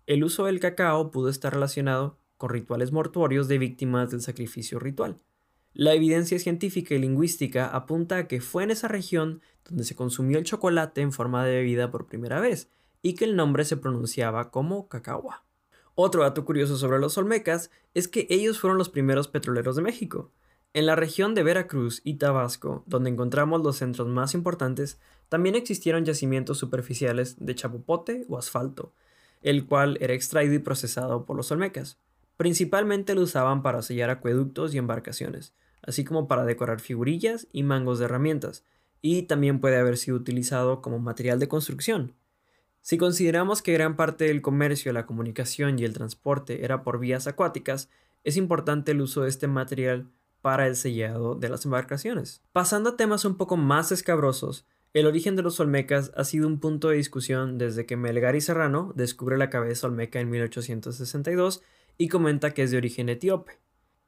El 0.06 0.24
uso 0.24 0.46
del 0.46 0.58
cacao 0.58 1.12
pudo 1.12 1.28
estar 1.28 1.54
relacionado 1.54 2.18
con 2.36 2.50
rituales 2.50 2.90
mortuorios 2.90 3.46
de 3.46 3.58
víctimas 3.58 4.10
del 4.10 4.20
sacrificio 4.20 4.80
ritual. 4.80 5.20
La 5.74 5.94
evidencia 5.94 6.40
científica 6.40 6.96
y 6.96 6.98
lingüística 6.98 7.68
apunta 7.68 8.16
a 8.16 8.26
que 8.26 8.40
fue 8.40 8.64
en 8.64 8.72
esa 8.72 8.88
región 8.88 9.42
donde 9.68 9.84
se 9.84 9.94
consumió 9.94 10.38
el 10.38 10.44
chocolate 10.44 11.02
en 11.02 11.12
forma 11.12 11.44
de 11.44 11.54
bebida 11.54 11.92
por 11.92 12.06
primera 12.06 12.40
vez 12.40 12.68
y 13.00 13.14
que 13.14 13.26
el 13.26 13.36
nombre 13.36 13.64
se 13.64 13.76
pronunciaba 13.76 14.50
como 14.50 14.88
cacao. 14.88 15.30
Otro 15.94 16.22
dato 16.22 16.44
curioso 16.44 16.76
sobre 16.76 16.98
los 16.98 17.16
olmecas 17.16 17.70
es 17.94 18.08
que 18.08 18.26
ellos 18.28 18.58
fueron 18.58 18.76
los 18.76 18.88
primeros 18.88 19.28
petroleros 19.28 19.76
de 19.76 19.82
México. 19.82 20.32
En 20.76 20.86
la 20.86 20.96
región 20.96 21.36
de 21.36 21.44
Veracruz 21.44 22.00
y 22.02 22.14
Tabasco, 22.14 22.82
donde 22.86 23.08
encontramos 23.08 23.62
los 23.62 23.76
centros 23.76 24.08
más 24.08 24.34
importantes, 24.34 24.98
también 25.28 25.54
existieron 25.54 26.04
yacimientos 26.04 26.58
superficiales 26.58 27.36
de 27.38 27.54
chapopote 27.54 28.26
o 28.28 28.38
asfalto, 28.38 28.92
el 29.40 29.66
cual 29.66 29.96
era 30.00 30.14
extraído 30.14 30.52
y 30.54 30.58
procesado 30.58 31.26
por 31.26 31.36
los 31.36 31.52
olmecas. 31.52 32.00
Principalmente 32.36 33.14
lo 33.14 33.20
usaban 33.20 33.62
para 33.62 33.82
sellar 33.82 34.10
acueductos 34.10 34.74
y 34.74 34.78
embarcaciones, 34.78 35.54
así 35.80 36.02
como 36.02 36.26
para 36.26 36.44
decorar 36.44 36.80
figurillas 36.80 37.46
y 37.52 37.62
mangos 37.62 38.00
de 38.00 38.06
herramientas, 38.06 38.64
y 39.00 39.22
también 39.22 39.60
puede 39.60 39.76
haber 39.76 39.96
sido 39.96 40.16
utilizado 40.16 40.82
como 40.82 40.98
material 40.98 41.38
de 41.38 41.46
construcción. 41.46 42.14
Si 42.80 42.98
consideramos 42.98 43.62
que 43.62 43.74
gran 43.74 43.94
parte 43.94 44.24
del 44.24 44.42
comercio, 44.42 44.92
la 44.92 45.06
comunicación 45.06 45.78
y 45.78 45.84
el 45.84 45.92
transporte 45.92 46.64
era 46.64 46.82
por 46.82 46.98
vías 46.98 47.28
acuáticas, 47.28 47.88
es 48.24 48.36
importante 48.36 48.90
el 48.90 49.02
uso 49.02 49.22
de 49.22 49.28
este 49.28 49.46
material 49.46 50.08
para 50.44 50.66
el 50.66 50.76
sellado 50.76 51.34
de 51.36 51.48
las 51.48 51.64
embarcaciones. 51.64 52.42
Pasando 52.52 52.90
a 52.90 52.96
temas 52.98 53.24
un 53.24 53.38
poco 53.38 53.56
más 53.56 53.90
escabrosos, 53.92 54.66
el 54.92 55.06
origen 55.06 55.36
de 55.36 55.42
los 55.42 55.58
olmecas 55.58 56.12
ha 56.18 56.24
sido 56.24 56.46
un 56.46 56.60
punto 56.60 56.90
de 56.90 56.98
discusión 56.98 57.56
desde 57.56 57.86
que 57.86 57.96
Melgar 57.96 58.36
y 58.36 58.42
Serrano 58.42 58.92
descubre 58.94 59.38
la 59.38 59.48
cabeza 59.48 59.86
olmeca 59.86 60.20
en 60.20 60.28
1862 60.28 61.62
y 61.96 62.08
comenta 62.08 62.52
que 62.52 62.62
es 62.62 62.70
de 62.70 62.76
origen 62.76 63.08
etíope. 63.08 63.58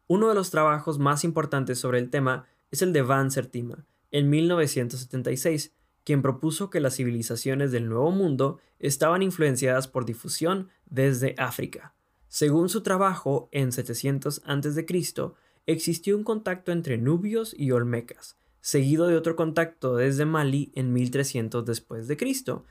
Uno 0.09 0.29
de 0.29 0.35
los 0.35 0.51
trabajos 0.51 0.99
más 0.99 1.25
importantes 1.25 1.79
sobre 1.79 2.01
el 2.01 2.11
tema 2.11 2.45
es 2.71 2.83
el 2.83 2.93
de 2.93 3.01
Van 3.01 3.31
Sertima, 3.31 3.87
en 4.11 4.29
1976, 4.29 5.73
quien 6.05 6.21
propuso 6.21 6.69
que 6.69 6.81
las 6.81 6.97
civilizaciones 6.97 7.73
del 7.73 7.89
Nuevo 7.89 8.11
Mundo 8.11 8.59
estaban 8.79 9.23
influenciadas 9.23 9.89
por 9.89 10.05
difusión 10.05 10.69
desde 10.85 11.35
África. 11.39 11.95
Según 12.29 12.69
su 12.69 12.83
trabajo, 12.83 13.49
en 13.53 13.73
700 13.73 14.43
a.C., 14.45 14.85
existió 15.67 16.17
un 16.17 16.25
contacto 16.25 16.73
entre 16.73 16.99
nubios 16.99 17.55
y 17.59 17.73
olmecas, 17.73 18.37
seguido 18.61 19.07
de 19.07 19.17
otro 19.17 19.37
contacto 19.37 19.97
desde 19.97 20.25
Mali 20.25 20.73
en 20.75 20.93
1300 20.93 21.65
después 21.65 22.09
de 22.09 22.17
Cristo. 22.17 22.65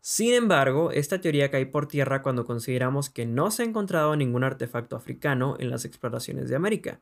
Sin 0.00 0.34
embargo, 0.34 0.90
esta 0.90 1.20
teoría 1.20 1.50
cae 1.50 1.66
por 1.66 1.86
tierra 1.86 2.22
cuando 2.22 2.44
consideramos 2.44 3.08
que 3.08 3.24
no 3.24 3.50
se 3.50 3.62
ha 3.62 3.66
encontrado 3.66 4.16
ningún 4.16 4.42
artefacto 4.42 4.96
africano 4.96 5.56
en 5.60 5.70
las 5.70 5.84
exploraciones 5.84 6.48
de 6.48 6.56
América. 6.56 7.00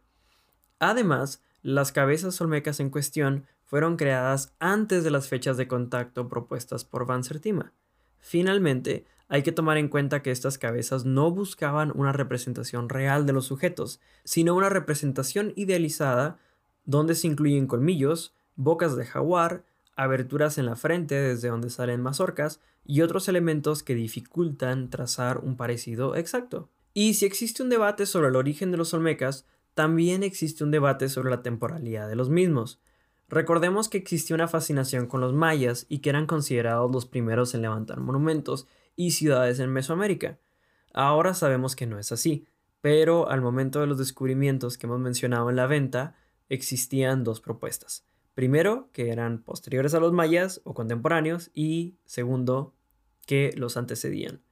Además, 0.79 1.43
las 1.63 1.93
cabezas 1.93 2.41
olmecas 2.41 2.81
en 2.81 2.91
cuestión 2.91 3.47
fueron 3.65 3.97
creadas 3.97 4.55
antes 4.59 5.05
de 5.05 5.11
las 5.11 5.29
fechas 5.29 5.57
de 5.57 5.69
contacto 5.69 6.29
propuestas 6.29 6.85
por 6.85 7.07
Van 7.07 7.25
Sertima. 7.25 7.73
Finalmente, 8.19 9.05
hay 9.31 9.45
que 9.45 9.53
tomar 9.53 9.79
en 9.79 9.89
cuenta 9.89 10.23
que 10.23 10.33
estas 10.33 10.59
cabezas 10.59 11.05
no 11.05 11.31
buscaban 11.31 11.93
una 11.95 12.13
representación 12.13 12.89
real 12.89 13.27
de 13.27 13.33
los 13.33 13.47
sujetos, 13.47 14.01
sino 14.25 14.57
una 14.57 14.69
representación 14.69 15.53
idealizada 15.55 16.39
donde 16.85 17.15
se 17.15 17.29
incluyen 17.29 17.69
colmillos, 17.69 18.35
bocas 18.57 18.97
de 18.97 19.07
jaguar, 19.07 19.65
aberturas 19.95 20.59
en 20.59 20.67
la 20.67 20.75
frente 20.75 21.15
desde 21.15 21.49
donde 21.49 21.71
salen 21.71 22.03
mazorcas 22.03 22.61
y 22.85 23.03
otros 23.03 23.29
elementos 23.29 23.85
que 23.85 23.95
dificultan 23.95 24.91
trazar 24.91 25.39
un 25.39 25.57
parecido 25.57 26.17
exacto. 26.17 26.69
Y 26.93 27.15
si 27.15 27.25
existe 27.25 27.63
un 27.63 27.69
debate 27.69 28.07
sobre 28.07 28.29
el 28.29 28.37
origen 28.37 28.73
de 28.73 28.79
los 28.79 28.93
olmecas, 28.95 29.47
también 29.75 30.25
existe 30.25 30.65
un 30.65 30.73
debate 30.73 31.09
sobre 31.09 31.31
la 31.31 31.43
temporalidad 31.43 32.09
de 32.09 32.17
los 32.17 32.31
mismos. 32.31 32.81
Recordemos 33.29 33.89
que 33.89 33.99
existía 33.99 34.35
una 34.35 34.49
fascinación 34.49 35.07
con 35.07 35.21
los 35.21 35.33
mayas 35.33 35.87
y 35.89 35.99
que 35.99 36.11
eran 36.11 36.27
considerados 36.27 36.91
los 36.91 37.07
primeros 37.07 37.55
en 37.55 37.63
levantar 37.63 38.01
monumentos 38.01 38.67
y 39.01 39.13
ciudades 39.13 39.59
en 39.61 39.73
Mesoamérica. 39.73 40.39
Ahora 40.93 41.33
sabemos 41.33 41.75
que 41.75 41.87
no 41.87 41.99
es 41.99 42.13
así, 42.13 42.45
pero 42.83 43.31
al 43.31 43.41
momento 43.41 43.81
de 43.81 43.87
los 43.87 43.97
descubrimientos 43.97 44.77
que 44.77 44.87
hemos 44.87 45.01
mencionado 45.01 45.49
en 45.49 45.57
la 45.57 45.67
venta, 45.67 46.17
existían 46.51 47.25
dos 47.25 47.41
propuestas. 47.41 48.05
Primero, 48.35 48.91
que 48.93 49.11
eran 49.11 49.43
posteriores 49.43 49.95
a 49.95 50.01
los 50.01 50.13
mayas 50.13 50.61
o 50.65 50.75
contemporáneos, 50.75 51.51
y 51.55 51.95
segundo, 52.05 52.75
que 53.25 53.55
los 53.57 53.79
antecedían. 53.79 54.43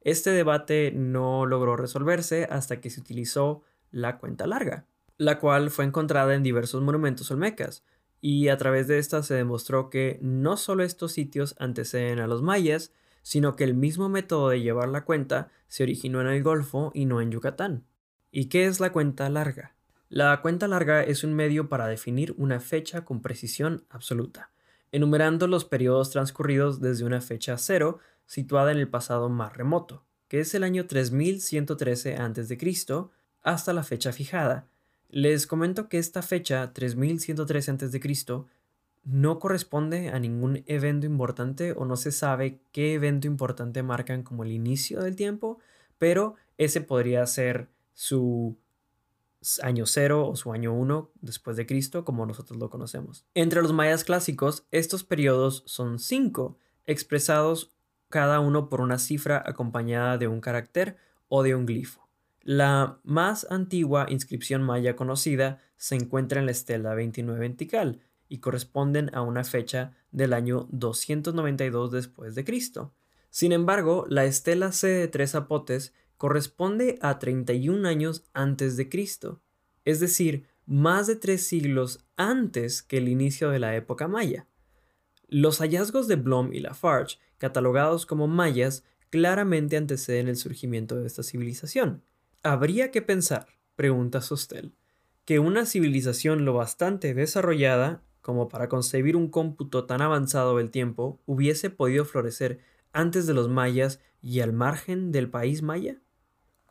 Este 0.00 0.30
debate 0.30 0.90
no 0.90 1.46
logró 1.46 1.76
resolverse 1.76 2.48
hasta 2.50 2.80
que 2.80 2.90
se 2.90 2.98
utilizó 2.98 3.62
la 3.92 4.18
cuenta 4.18 4.48
larga, 4.48 4.86
la 5.16 5.38
cual 5.38 5.70
fue 5.70 5.84
encontrada 5.84 6.34
en 6.34 6.42
diversos 6.42 6.82
monumentos 6.82 7.30
olmecas, 7.30 7.84
y 8.20 8.48
a 8.48 8.56
través 8.56 8.88
de 8.88 8.98
esta 8.98 9.22
se 9.22 9.34
demostró 9.34 9.90
que 9.90 10.18
no 10.22 10.56
solo 10.56 10.82
estos 10.82 11.12
sitios 11.12 11.54
anteceden 11.60 12.18
a 12.18 12.26
los 12.26 12.42
mayas, 12.42 12.92
sino 13.22 13.56
que 13.56 13.64
el 13.64 13.74
mismo 13.74 14.08
método 14.08 14.50
de 14.50 14.60
llevar 14.60 14.88
la 14.88 15.04
cuenta 15.04 15.50
se 15.68 15.82
originó 15.82 16.20
en 16.20 16.26
el 16.26 16.42
Golfo 16.42 16.90
y 16.94 17.06
no 17.06 17.20
en 17.20 17.30
Yucatán. 17.30 17.84
¿Y 18.30 18.46
qué 18.46 18.66
es 18.66 18.80
la 18.80 18.92
cuenta 18.92 19.28
larga? 19.28 19.74
La 20.08 20.42
cuenta 20.42 20.68
larga 20.68 21.02
es 21.02 21.24
un 21.24 21.32
medio 21.32 21.68
para 21.68 21.86
definir 21.86 22.34
una 22.36 22.60
fecha 22.60 23.04
con 23.04 23.22
precisión 23.22 23.86
absoluta, 23.88 24.50
enumerando 24.90 25.46
los 25.46 25.64
periodos 25.64 26.10
transcurridos 26.10 26.80
desde 26.80 27.04
una 27.04 27.20
fecha 27.20 27.56
cero 27.56 27.98
situada 28.26 28.72
en 28.72 28.78
el 28.78 28.88
pasado 28.88 29.28
más 29.28 29.56
remoto, 29.56 30.04
que 30.28 30.40
es 30.40 30.54
el 30.54 30.64
año 30.64 30.86
3113 30.86 32.16
a.C., 32.16 32.58
hasta 33.42 33.72
la 33.72 33.82
fecha 33.82 34.12
fijada. 34.12 34.66
Les 35.08 35.46
comento 35.46 35.88
que 35.88 35.98
esta 35.98 36.22
fecha, 36.22 36.72
3113 36.72 37.70
a.C., 37.70 38.44
no 39.04 39.38
corresponde 39.38 40.10
a 40.10 40.18
ningún 40.18 40.62
evento 40.66 41.06
importante 41.06 41.72
o 41.72 41.84
no 41.84 41.96
se 41.96 42.12
sabe 42.12 42.60
qué 42.72 42.94
evento 42.94 43.26
importante 43.26 43.82
marcan 43.82 44.22
como 44.22 44.44
el 44.44 44.52
inicio 44.52 45.00
del 45.00 45.16
tiempo, 45.16 45.58
pero 45.98 46.36
ese 46.56 46.80
podría 46.80 47.26
ser 47.26 47.68
su 47.94 48.56
año 49.62 49.86
cero 49.86 50.28
o 50.28 50.36
su 50.36 50.52
año 50.52 50.72
uno 50.72 51.10
después 51.20 51.56
de 51.56 51.66
Cristo, 51.66 52.04
como 52.04 52.26
nosotros 52.26 52.58
lo 52.58 52.70
conocemos. 52.70 53.24
Entre 53.34 53.60
los 53.60 53.72
mayas 53.72 54.04
clásicos, 54.04 54.66
estos 54.70 55.02
periodos 55.02 55.64
son 55.66 55.98
cinco, 55.98 56.58
expresados 56.86 57.72
cada 58.08 58.40
uno 58.40 58.68
por 58.68 58.80
una 58.80 58.98
cifra 58.98 59.42
acompañada 59.44 60.18
de 60.18 60.28
un 60.28 60.40
carácter 60.40 60.96
o 61.28 61.42
de 61.42 61.54
un 61.54 61.66
glifo. 61.66 62.08
La 62.42 62.98
más 63.04 63.46
antigua 63.50 64.06
inscripción 64.08 64.62
maya 64.62 64.96
conocida 64.96 65.60
se 65.76 65.94
encuentra 65.96 66.40
en 66.40 66.46
la 66.46 66.52
estela 66.52 66.94
29 66.94 67.40
vertical, 67.40 68.00
y 68.32 68.38
corresponden 68.38 69.14
a 69.14 69.20
una 69.20 69.44
fecha 69.44 69.92
del 70.10 70.32
año 70.32 70.66
292 70.70 71.92
después 71.92 72.34
de 72.34 72.44
Cristo. 72.44 72.94
Sin 73.28 73.52
embargo, 73.52 74.06
la 74.08 74.24
estela 74.24 74.72
C 74.72 74.86
de 74.86 75.06
tres 75.06 75.34
apotes 75.34 75.92
corresponde 76.16 76.98
a 77.02 77.18
31 77.18 77.86
años 77.86 78.24
antes 78.32 78.78
de 78.78 78.88
Cristo, 78.88 79.42
es 79.84 80.00
decir, 80.00 80.46
más 80.64 81.06
de 81.06 81.16
tres 81.16 81.46
siglos 81.46 82.06
antes 82.16 82.82
que 82.82 82.96
el 82.96 83.08
inicio 83.08 83.50
de 83.50 83.58
la 83.58 83.76
época 83.76 84.08
maya. 84.08 84.46
Los 85.28 85.58
hallazgos 85.58 86.08
de 86.08 86.16
Blom 86.16 86.54
y 86.54 86.60
Lafarge, 86.60 87.18
catalogados 87.36 88.06
como 88.06 88.28
mayas, 88.28 88.82
claramente 89.10 89.76
anteceden 89.76 90.28
el 90.28 90.36
surgimiento 90.38 90.96
de 90.96 91.06
esta 91.06 91.22
civilización. 91.22 92.02
Habría 92.42 92.90
que 92.90 93.02
pensar, 93.02 93.48
pregunta 93.76 94.22
Sostel, 94.22 94.72
que 95.26 95.38
una 95.38 95.66
civilización 95.66 96.46
lo 96.46 96.54
bastante 96.54 97.12
desarrollada 97.12 98.02
como 98.22 98.48
para 98.48 98.68
concebir 98.68 99.16
un 99.16 99.28
cómputo 99.28 99.84
tan 99.84 100.00
avanzado 100.00 100.56
del 100.56 100.70
tiempo 100.70 101.20
hubiese 101.26 101.68
podido 101.68 102.04
florecer 102.04 102.60
antes 102.92 103.26
de 103.26 103.34
los 103.34 103.48
mayas 103.48 104.00
y 104.22 104.40
al 104.40 104.52
margen 104.52 105.12
del 105.12 105.28
país 105.28 105.60
maya? 105.62 106.00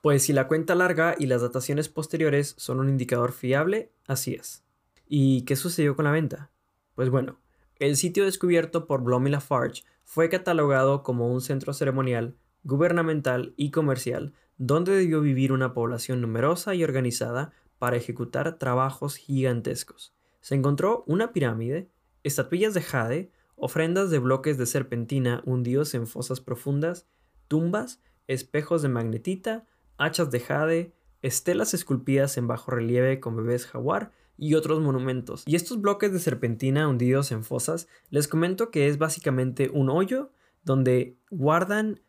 Pues 0.01 0.23
si 0.23 0.33
la 0.33 0.47
cuenta 0.47 0.73
larga 0.73 1.15
y 1.19 1.27
las 1.27 1.41
dataciones 1.41 1.89
posteriores 1.89 2.55
son 2.57 2.79
un 2.79 2.89
indicador 2.89 3.33
fiable, 3.33 3.91
así 4.07 4.33
es. 4.33 4.63
¿Y 5.07 5.43
qué 5.43 5.55
sucedió 5.55 5.95
con 5.95 6.05
la 6.05 6.11
venta? 6.11 6.49
Pues 6.95 7.09
bueno, 7.09 7.39
el 7.77 7.97
sitio 7.97 8.23
descubierto 8.23 8.87
por 8.87 9.03
Blom 9.03 9.27
y 9.27 9.31
Lafarge 9.31 9.83
fue 10.03 10.29
catalogado 10.29 11.03
como 11.03 11.31
un 11.31 11.41
centro 11.41 11.73
ceremonial, 11.73 12.35
gubernamental 12.63 13.53
y 13.57 13.71
comercial 13.71 14.33
donde 14.57 14.95
debió 14.95 15.21
vivir 15.21 15.51
una 15.51 15.73
población 15.73 16.21
numerosa 16.21 16.75
y 16.75 16.83
organizada 16.83 17.51
para 17.79 17.97
ejecutar 17.97 18.59
trabajos 18.59 19.15
gigantescos 19.15 20.13
se 20.41 20.56
encontró 20.56 21.04
una 21.08 21.32
pirámide, 21.32 21.89
estatuillas 22.23 22.73
de 22.73 22.82
jade, 22.82 23.32
ofrendas 23.56 24.10
de 24.10 24.19
bloques 24.19 24.58
de 24.58 24.65
serpentina 24.65 25.41
hundidos 25.45 25.93
en 25.93 26.08
fosas 26.08 26.41
profundas, 26.41 27.08
tumbas, 27.47 28.01
espejos 28.27 28.82
de 28.82 28.89
magnetita, 28.89 29.65
hachas 29.97 30.32
de 30.32 30.39
jade, 30.39 30.93
estelas 31.21 31.75
esculpidas 31.75 32.38
en 32.38 32.47
bajo 32.47 32.71
relieve 32.71 33.19
con 33.19 33.36
bebés 33.36 33.67
jaguar 33.67 34.12
y 34.36 34.56
otros 34.56 34.80
monumentos. 34.80 35.43
Y 35.45 35.56
estos 35.56 35.80
bloques 35.80 36.12
de 36.12 36.19
serpentina 36.19 36.88
hundidos 36.88 37.32
en 37.32 37.43
fosas, 37.43 37.88
les 38.10 38.27
comento 38.27 38.71
que 38.71 38.88
es 38.88 38.97
básicamente 38.97 39.69
un 39.71 39.89
hoyo 39.89 40.32
donde 40.63 41.17
guardan 41.30 42.01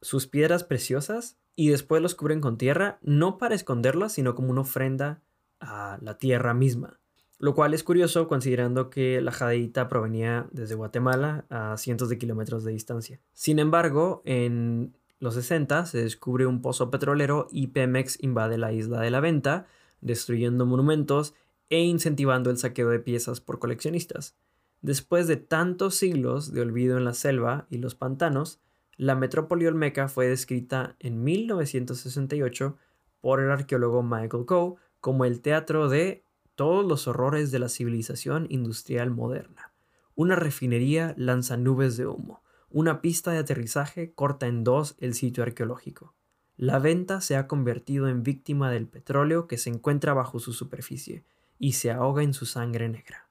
sus 0.00 0.28
piedras 0.28 0.62
preciosas 0.62 1.36
y 1.56 1.70
después 1.70 2.00
los 2.00 2.14
cubren 2.14 2.40
con 2.40 2.58
tierra, 2.58 2.98
no 3.02 3.38
para 3.38 3.56
esconderlas, 3.56 4.12
sino 4.12 4.36
como 4.36 4.50
una 4.50 4.60
ofrenda 4.60 5.22
a 5.58 5.98
la 6.00 6.18
tierra 6.18 6.54
misma 6.54 7.01
lo 7.42 7.56
cual 7.56 7.74
es 7.74 7.82
curioso 7.82 8.28
considerando 8.28 8.88
que 8.88 9.20
la 9.20 9.32
jadeita 9.32 9.88
provenía 9.88 10.46
desde 10.52 10.76
Guatemala 10.76 11.44
a 11.50 11.76
cientos 11.76 12.08
de 12.08 12.16
kilómetros 12.16 12.62
de 12.62 12.70
distancia. 12.70 13.20
Sin 13.32 13.58
embargo, 13.58 14.22
en 14.24 14.96
los 15.18 15.34
60 15.34 15.86
se 15.86 16.04
descubre 16.04 16.46
un 16.46 16.62
pozo 16.62 16.88
petrolero 16.88 17.48
y 17.50 17.66
Pemex 17.66 18.22
invade 18.22 18.58
la 18.58 18.72
isla 18.72 19.00
de 19.00 19.10
la 19.10 19.18
venta, 19.18 19.66
destruyendo 20.00 20.66
monumentos 20.66 21.34
e 21.68 21.80
incentivando 21.80 22.48
el 22.48 22.58
saqueo 22.58 22.90
de 22.90 23.00
piezas 23.00 23.40
por 23.40 23.58
coleccionistas. 23.58 24.36
Después 24.80 25.26
de 25.26 25.36
tantos 25.36 25.96
siglos 25.96 26.52
de 26.52 26.60
olvido 26.60 26.96
en 26.96 27.04
la 27.04 27.12
selva 27.12 27.66
y 27.70 27.78
los 27.78 27.96
pantanos, 27.96 28.60
la 28.96 29.16
metrópoli 29.16 29.66
olmeca 29.66 30.06
fue 30.06 30.28
descrita 30.28 30.94
en 31.00 31.24
1968 31.24 32.76
por 33.20 33.40
el 33.40 33.50
arqueólogo 33.50 34.04
Michael 34.04 34.46
Coe 34.46 34.76
como 35.00 35.24
el 35.24 35.40
teatro 35.40 35.88
de 35.88 36.22
todos 36.54 36.84
los 36.84 37.08
horrores 37.08 37.50
de 37.50 37.58
la 37.58 37.68
civilización 37.68 38.46
industrial 38.50 39.10
moderna. 39.10 39.72
Una 40.14 40.36
refinería 40.36 41.14
lanza 41.16 41.56
nubes 41.56 41.96
de 41.96 42.06
humo. 42.06 42.42
Una 42.70 43.00
pista 43.00 43.32
de 43.32 43.38
aterrizaje 43.38 44.12
corta 44.12 44.46
en 44.46 44.64
dos 44.64 44.94
el 44.98 45.14
sitio 45.14 45.42
arqueológico. 45.42 46.14
La 46.56 46.78
venta 46.78 47.20
se 47.20 47.36
ha 47.36 47.48
convertido 47.48 48.08
en 48.08 48.22
víctima 48.22 48.70
del 48.70 48.86
petróleo 48.86 49.46
que 49.46 49.58
se 49.58 49.70
encuentra 49.70 50.14
bajo 50.14 50.38
su 50.38 50.52
superficie, 50.52 51.24
y 51.62 51.74
se 51.74 51.92
ahoga 51.92 52.24
en 52.24 52.34
su 52.34 52.44
sangre 52.44 52.88
negra. 52.88 53.28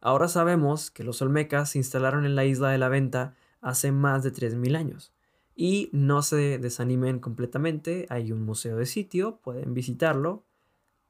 Ahora 0.00 0.26
sabemos 0.26 0.90
que 0.90 1.04
los 1.04 1.22
olmecas 1.22 1.70
se 1.70 1.78
instalaron 1.78 2.26
en 2.26 2.34
la 2.34 2.44
isla 2.44 2.70
de 2.70 2.78
la 2.78 2.88
Venta 2.88 3.36
hace 3.60 3.92
más 3.92 4.24
de 4.24 4.32
3.000 4.32 4.76
años. 4.76 5.12
Y 5.54 5.90
no 5.92 6.22
se 6.22 6.58
desanimen 6.58 7.20
completamente, 7.20 8.06
hay 8.08 8.32
un 8.32 8.42
museo 8.42 8.76
de 8.76 8.86
sitio, 8.86 9.36
pueden 9.36 9.72
visitarlo. 9.72 10.42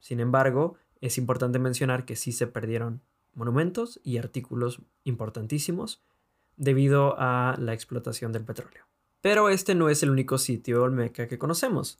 Sin 0.00 0.20
embargo, 0.20 0.76
es 1.00 1.18
importante 1.18 1.58
mencionar 1.58 2.04
que 2.04 2.16
sí 2.16 2.32
se 2.32 2.46
perdieron 2.46 3.00
monumentos 3.34 4.00
y 4.02 4.18
artículos 4.18 4.80
importantísimos 5.04 6.02
debido 6.56 7.14
a 7.18 7.56
la 7.58 7.72
explotación 7.72 8.32
del 8.32 8.44
petróleo. 8.44 8.84
Pero 9.20 9.48
este 9.48 9.74
no 9.74 9.88
es 9.88 10.02
el 10.02 10.10
único 10.10 10.38
sitio 10.38 10.82
olmeca 10.82 11.28
que 11.28 11.38
conocemos. 11.38 11.98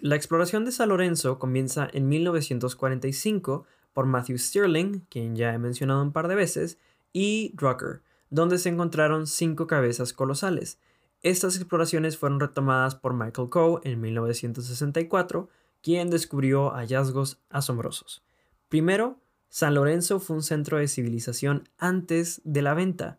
La 0.00 0.16
exploración 0.16 0.64
de 0.64 0.72
San 0.72 0.90
Lorenzo 0.90 1.38
comienza 1.38 1.88
en 1.92 2.08
1945 2.08 3.66
por 3.92 4.06
Matthew 4.06 4.38
Stirling, 4.38 5.00
quien 5.10 5.36
ya 5.36 5.52
he 5.52 5.58
mencionado 5.58 6.02
un 6.02 6.12
par 6.12 6.28
de 6.28 6.34
veces, 6.34 6.78
y 7.12 7.52
Drucker, 7.54 8.00
donde 8.30 8.58
se 8.58 8.70
encontraron 8.70 9.26
cinco 9.26 9.66
cabezas 9.66 10.12
colosales. 10.12 10.78
Estas 11.22 11.56
exploraciones 11.56 12.16
fueron 12.16 12.40
retomadas 12.40 12.94
por 12.94 13.14
Michael 13.14 13.48
Coe 13.50 13.80
en 13.84 14.00
1964, 14.00 15.48
quien 15.82 16.10
descubrió 16.10 16.70
hallazgos 16.70 17.42
asombrosos. 17.50 18.22
Primero, 18.68 19.20
San 19.48 19.74
Lorenzo 19.74 20.18
fue 20.18 20.36
un 20.36 20.42
centro 20.42 20.78
de 20.78 20.88
civilización 20.88 21.68
antes 21.76 22.40
de 22.44 22.62
la 22.62 22.72
venta. 22.72 23.18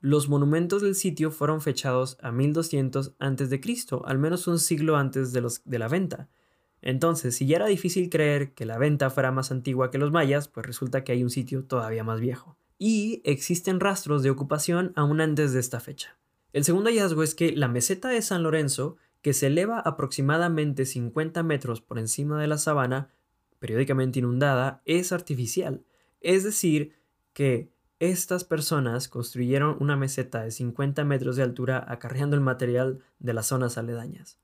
Los 0.00 0.28
monumentos 0.28 0.82
del 0.82 0.94
sitio 0.94 1.30
fueron 1.30 1.60
fechados 1.60 2.16
a 2.22 2.32
1200 2.32 3.14
a.C., 3.18 3.60
al 4.04 4.18
menos 4.18 4.46
un 4.48 4.58
siglo 4.58 4.96
antes 4.96 5.32
de, 5.32 5.42
los, 5.42 5.62
de 5.64 5.78
la 5.78 5.88
venta. 5.88 6.28
Entonces, 6.82 7.36
si 7.36 7.46
ya 7.46 7.56
era 7.56 7.66
difícil 7.66 8.08
creer 8.08 8.54
que 8.54 8.64
la 8.64 8.78
venta 8.78 9.10
fuera 9.10 9.30
más 9.30 9.50
antigua 9.50 9.90
que 9.90 9.98
los 9.98 10.10
mayas, 10.10 10.48
pues 10.48 10.66
resulta 10.66 11.04
que 11.04 11.12
hay 11.12 11.22
un 11.22 11.30
sitio 11.30 11.64
todavía 11.64 12.02
más 12.02 12.20
viejo. 12.20 12.56
Y 12.78 13.20
existen 13.24 13.78
rastros 13.78 14.22
de 14.22 14.30
ocupación 14.30 14.92
aún 14.96 15.20
antes 15.20 15.52
de 15.52 15.60
esta 15.60 15.80
fecha. 15.80 16.16
El 16.52 16.64
segundo 16.64 16.88
hallazgo 16.88 17.22
es 17.22 17.34
que 17.34 17.52
la 17.52 17.68
meseta 17.68 18.08
de 18.08 18.22
San 18.22 18.42
Lorenzo, 18.42 18.96
que 19.22 19.32
se 19.32 19.48
eleva 19.48 19.80
aproximadamente 19.80 20.86
50 20.86 21.42
metros 21.42 21.80
por 21.80 21.98
encima 21.98 22.40
de 22.40 22.46
la 22.46 22.58
sabana, 22.58 23.10
periódicamente 23.58 24.20
inundada, 24.20 24.82
es 24.84 25.12
artificial. 25.12 25.84
Es 26.20 26.44
decir, 26.44 26.94
que 27.32 27.70
estas 27.98 28.44
personas 28.44 29.08
construyeron 29.08 29.76
una 29.78 29.94
meseta 29.96 30.42
de 30.42 30.50
50 30.50 31.04
metros 31.04 31.36
de 31.36 31.42
altura 31.42 31.84
acarreando 31.86 32.34
el 32.34 32.42
material 32.42 33.00
de 33.18 33.34
las 33.34 33.48
zonas 33.48 33.76
aledañas. 33.76 34.38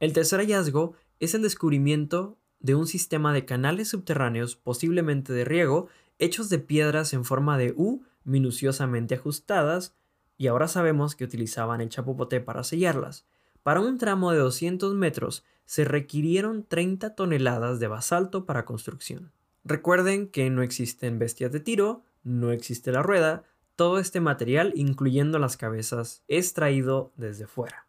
El 0.00 0.12
tercer 0.12 0.40
hallazgo 0.40 0.94
es 1.20 1.34
el 1.34 1.42
descubrimiento 1.42 2.38
de 2.58 2.74
un 2.74 2.86
sistema 2.86 3.32
de 3.32 3.44
canales 3.44 3.88
subterráneos, 3.88 4.56
posiblemente 4.56 5.32
de 5.32 5.44
riego, 5.44 5.88
hechos 6.18 6.48
de 6.50 6.58
piedras 6.58 7.12
en 7.14 7.24
forma 7.24 7.56
de 7.58 7.74
U 7.76 8.02
minuciosamente 8.24 9.14
ajustadas, 9.14 9.94
y 10.36 10.46
ahora 10.46 10.68
sabemos 10.68 11.16
que 11.16 11.24
utilizaban 11.24 11.80
el 11.80 11.90
chapopote 11.90 12.40
para 12.40 12.64
sellarlas. 12.64 13.26
Para 13.62 13.80
un 13.80 13.98
tramo 13.98 14.32
de 14.32 14.38
200 14.38 14.94
metros 14.94 15.44
se 15.66 15.84
requirieron 15.84 16.64
30 16.64 17.14
toneladas 17.14 17.78
de 17.78 17.88
basalto 17.88 18.46
para 18.46 18.64
construcción. 18.64 19.32
Recuerden 19.64 20.28
que 20.28 20.48
no 20.50 20.62
existen 20.62 21.18
bestias 21.18 21.52
de 21.52 21.60
tiro, 21.60 22.02
no 22.22 22.50
existe 22.50 22.92
la 22.92 23.02
rueda, 23.02 23.44
todo 23.76 23.98
este 23.98 24.20
material, 24.20 24.72
incluyendo 24.74 25.38
las 25.38 25.56
cabezas, 25.56 26.22
es 26.28 26.54
traído 26.54 27.12
desde 27.16 27.46
fuera. 27.46 27.86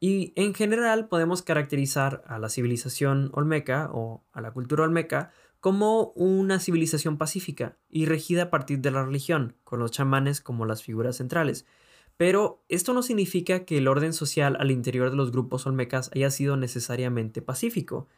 Y 0.00 0.32
en 0.36 0.54
general 0.54 1.08
podemos 1.08 1.42
caracterizar 1.42 2.22
a 2.26 2.38
la 2.38 2.48
civilización 2.48 3.30
olmeca 3.32 3.90
o 3.92 4.24
a 4.32 4.40
la 4.40 4.52
cultura 4.52 4.84
olmeca 4.84 5.30
como 5.60 6.12
una 6.14 6.60
civilización 6.60 7.16
pacífica 7.16 7.76
y 7.88 8.06
regida 8.06 8.44
a 8.44 8.50
partir 8.50 8.80
de 8.80 8.90
la 8.90 9.04
religión, 9.04 9.56
con 9.64 9.78
los 9.80 9.90
chamanes 9.90 10.40
como 10.40 10.66
las 10.66 10.82
figuras 10.82 11.16
centrales. 11.16 11.66
Pero 12.16 12.62
esto 12.68 12.94
no 12.94 13.02
significa 13.02 13.64
que 13.64 13.78
el 13.78 13.88
orden 13.88 14.12
social 14.12 14.56
al 14.58 14.70
interior 14.70 15.10
de 15.10 15.16
los 15.16 15.32
grupos 15.32 15.66
olmecas 15.66 16.10
haya 16.14 16.30
sido 16.30 16.56
necesariamente 16.56 17.42
pacífico. 17.42 18.08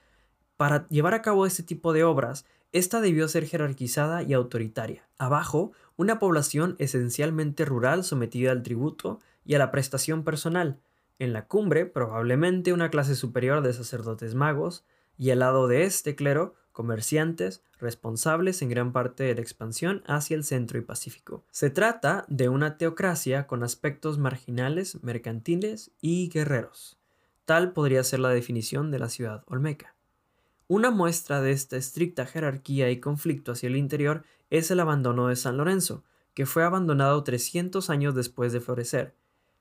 Para 0.56 0.86
llevar 0.88 1.14
a 1.14 1.22
cabo 1.22 1.46
este 1.46 1.62
tipo 1.62 1.92
de 1.92 2.04
obras, 2.04 2.44
esta 2.72 3.00
debió 3.00 3.28
ser 3.28 3.46
jerarquizada 3.46 4.22
y 4.22 4.34
autoritaria. 4.34 5.08
Abajo, 5.18 5.72
una 5.96 6.18
población 6.18 6.76
esencialmente 6.78 7.64
rural 7.64 8.04
sometida 8.04 8.52
al 8.52 8.62
tributo 8.62 9.20
y 9.44 9.54
a 9.54 9.58
la 9.58 9.70
prestación 9.70 10.22
personal, 10.22 10.78
en 11.18 11.32
la 11.32 11.46
cumbre, 11.46 11.86
probablemente 11.86 12.72
una 12.72 12.90
clase 12.90 13.16
superior 13.16 13.62
de 13.62 13.72
sacerdotes 13.72 14.34
magos, 14.34 14.84
y 15.16 15.30
al 15.30 15.40
lado 15.40 15.66
de 15.66 15.82
este 15.82 16.14
clero, 16.14 16.54
comerciantes, 16.78 17.60
responsables 17.80 18.62
en 18.62 18.68
gran 18.68 18.92
parte 18.92 19.24
de 19.24 19.34
la 19.34 19.40
expansión 19.40 20.04
hacia 20.06 20.36
el 20.36 20.44
centro 20.44 20.78
y 20.78 20.82
Pacífico. 20.82 21.42
Se 21.50 21.70
trata 21.70 22.24
de 22.28 22.48
una 22.48 22.78
teocracia 22.78 23.48
con 23.48 23.64
aspectos 23.64 24.16
marginales, 24.16 25.02
mercantiles 25.02 25.90
y 26.00 26.28
guerreros. 26.28 26.96
Tal 27.46 27.72
podría 27.72 28.04
ser 28.04 28.20
la 28.20 28.28
definición 28.28 28.92
de 28.92 29.00
la 29.00 29.08
ciudad 29.08 29.42
olmeca. 29.48 29.96
Una 30.68 30.92
muestra 30.92 31.40
de 31.40 31.50
esta 31.50 31.76
estricta 31.76 32.26
jerarquía 32.26 32.92
y 32.92 33.00
conflicto 33.00 33.50
hacia 33.50 33.66
el 33.66 33.76
interior 33.76 34.22
es 34.48 34.70
el 34.70 34.78
abandono 34.78 35.26
de 35.26 35.34
San 35.34 35.56
Lorenzo, 35.56 36.04
que 36.32 36.46
fue 36.46 36.62
abandonado 36.62 37.24
300 37.24 37.90
años 37.90 38.14
después 38.14 38.52
de 38.52 38.60
florecer. 38.60 39.16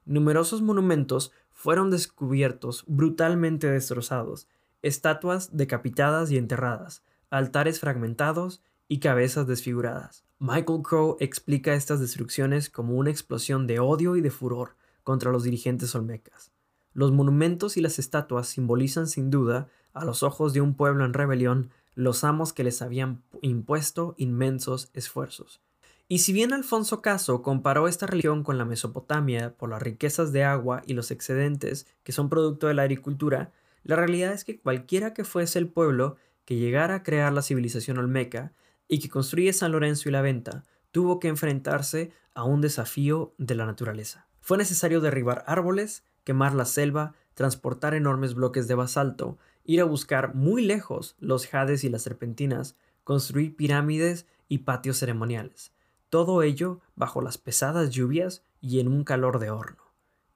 Numerosos 0.06 0.62
monumentos 0.62 1.32
fueron 1.52 1.90
descubiertos 1.90 2.84
brutalmente 2.86 3.72
destrozados, 3.72 4.48
estatuas 4.84 5.58
decapitadas 5.58 6.30
y 6.30 6.38
enterradas, 6.38 7.02
altares 7.30 7.80
fragmentados 7.80 8.62
y 8.88 9.00
cabezas 9.00 9.48
desfiguradas. 9.48 10.24
Michael 10.40 10.82
Crow 10.84 11.18
explica 11.20 11.74
estas 11.74 12.00
destrucciones 12.00 12.70
como 12.70 12.96
una 12.96 13.10
explosión 13.10 13.68
de 13.68 13.80
odio 13.80 14.16
y 14.16 14.22
de 14.22 14.32
furor 14.32 14.76
contra 15.04 15.32
los 15.32 15.44
dirigentes 15.44 15.96
olmecas. 15.96 16.52
Los 16.94 17.12
monumentos 17.12 17.78
y 17.78 17.82
las 17.82 18.00
estatuas 18.00 18.48
simbolizan 18.48 19.08
sin 19.08 19.30
duda, 19.30 19.68
a 19.94 20.06
los 20.06 20.24
ojos 20.24 20.54
de 20.54 20.62
un 20.62 20.76
pueblo 20.76 21.06
en 21.06 21.13
rebelión, 21.13 21.72
los 21.96 22.24
amos 22.24 22.54
que 22.54 22.63
les 22.63 22.82
habían 22.82 23.24
impuesto 23.42 24.13
inmensos 24.18 24.90
esfuerzos. 24.94 25.62
Y 26.08 26.20
si 26.20 26.32
bien 26.32 26.54
Alfonso 26.54 27.02
Caso 27.02 27.42
comparó 27.42 27.88
esta 27.88 28.06
religión 28.06 28.44
con 28.44 28.58
la 28.58 28.66
Mesopotamia 28.66 29.56
por 29.58 29.70
las 29.70 29.82
riquezas 29.82 30.32
de 30.32 30.44
agua 30.44 30.82
y 30.86 30.94
los 30.94 31.12
excedentes 31.12 31.88
que 32.04 32.12
son 32.12 32.30
producto 32.30 32.68
de 32.68 32.76
la 32.76 32.84
agricultura, 32.84 33.52
la 33.84 33.96
realidad 33.96 34.34
es 34.34 34.44
que 34.44 34.60
cualquiera 34.60 35.13
que 35.13 35.24
fuese 35.24 35.60
el 35.60 35.68
pueblo 35.68 36.16
que 36.48 36.56
llegara 36.56 36.96
a 36.96 37.04
crear 37.04 37.34
la 37.34 37.42
civilización 37.42 37.98
olmeca 37.98 38.54
y 38.88 39.00
que 39.00 39.10
construye 39.10 39.52
San 39.52 39.74
Lorenzo 39.74 40.08
y 40.08 40.14
la 40.14 40.22
Venta, 40.22 40.64
tuvo 40.92 41.20
que 41.20 41.28
enfrentarse 41.28 42.14
a 42.34 42.46
un 42.46 42.62
desafío 42.62 43.36
de 43.38 43.54
la 43.54 43.66
naturaleza. 43.66 44.30
Fue 44.40 44.58
necesario 44.58 45.02
derribar 45.02 45.44
árboles, 45.46 46.06
quemar 46.24 46.56
la 46.56 46.64
selva, 46.64 47.16
transportar 47.34 47.96
enormes 47.96 48.34
bloques 48.34 48.70
de 48.70 48.76
basalto, 48.76 49.38
ir 49.66 49.82
a 49.82 49.84
buscar 49.84 50.36
muy 50.36 50.64
lejos 50.64 51.18
los 51.20 51.48
jades 51.48 51.84
y 51.84 51.90
las 51.90 52.04
serpentinas, 52.04 52.78
construir 53.04 53.58
pirámides 53.58 54.26
y 54.48 54.60
patios 54.60 55.00
ceremoniales. 55.00 55.74
Todo 56.10 56.44
ello 56.44 56.80
bajo 56.96 57.22
las 57.22 57.38
pesadas 57.38 57.90
lluvias 57.90 58.42
y 58.62 58.80
en 58.80 58.88
un 58.88 59.04
calor 59.04 59.40
de 59.40 59.50
horno, 59.50 59.84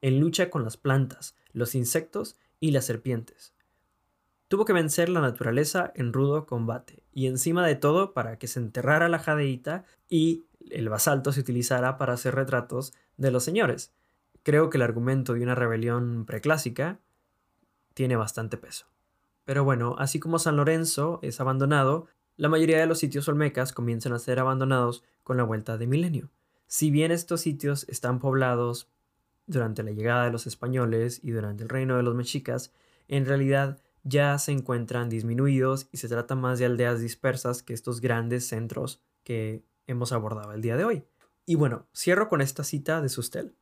en 0.01 0.19
lucha 0.19 0.49
con 0.49 0.65
las 0.65 0.75
plantas, 0.75 1.37
los 1.53 1.73
insectos 1.73 2.35
y 2.59 2.71
las 2.71 2.83
serpientes. 2.83 3.53
Tuvo 4.51 4.65
que 4.65 4.73
vencer 4.73 5.07
la 5.07 5.21
naturaleza 5.21 5.93
en 5.95 6.11
rudo 6.11 6.45
combate, 6.45 7.03
y 7.13 7.27
encima 7.27 7.65
de 7.65 7.75
todo 7.75 8.13
para 8.13 8.37
que 8.37 8.47
se 8.47 8.59
enterrara 8.59 9.07
la 9.07 9.17
jadeíta 9.17 9.85
y 10.09 10.43
el 10.69 10.89
basalto 10.89 11.31
se 11.31 11.39
utilizara 11.39 11.97
para 11.97 12.11
hacer 12.11 12.35
retratos 12.35 12.93
de 13.15 13.31
los 13.31 13.45
señores. 13.45 13.93
Creo 14.43 14.69
que 14.69 14.77
el 14.77 14.81
argumento 14.81 15.35
de 15.35 15.43
una 15.43 15.55
rebelión 15.55 16.25
preclásica 16.25 16.99
tiene 17.93 18.17
bastante 18.17 18.57
peso. 18.57 18.87
Pero 19.45 19.63
bueno, 19.63 19.95
así 19.99 20.19
como 20.19 20.37
San 20.37 20.57
Lorenzo 20.57 21.19
es 21.21 21.39
abandonado, 21.39 22.07
la 22.35 22.49
mayoría 22.49 22.77
de 22.77 22.87
los 22.87 22.99
sitios 22.99 23.29
olmecas 23.29 23.71
comienzan 23.71 24.11
a 24.11 24.19
ser 24.19 24.37
abandonados 24.37 25.05
con 25.23 25.37
la 25.37 25.43
vuelta 25.43 25.77
de 25.77 25.87
milenio. 25.87 26.29
Si 26.67 26.91
bien 26.91 27.13
estos 27.13 27.39
sitios 27.39 27.87
están 27.87 28.19
poblados 28.19 28.89
durante 29.47 29.81
la 29.81 29.91
llegada 29.91 30.25
de 30.25 30.31
los 30.33 30.45
españoles 30.45 31.21
y 31.23 31.31
durante 31.31 31.63
el 31.63 31.69
reino 31.69 31.95
de 31.95 32.03
los 32.03 32.15
mexicas, 32.15 32.73
en 33.07 33.25
realidad 33.25 33.79
ya 34.03 34.37
se 34.37 34.51
encuentran 34.51 35.09
disminuidos 35.09 35.87
y 35.91 35.97
se 35.97 36.07
trata 36.07 36.35
más 36.35 36.59
de 36.59 36.65
aldeas 36.65 36.99
dispersas 36.99 37.63
que 37.63 37.73
estos 37.73 38.01
grandes 38.01 38.47
centros 38.47 39.01
que 39.23 39.63
hemos 39.87 40.11
abordado 40.11 40.53
el 40.53 40.61
día 40.61 40.77
de 40.77 40.85
hoy. 40.85 41.03
Y 41.45 41.55
bueno, 41.55 41.87
cierro 41.95 42.29
con 42.29 42.41
esta 42.41 42.63
cita 42.63 43.01
de 43.01 43.09
Sustel. 43.09 43.55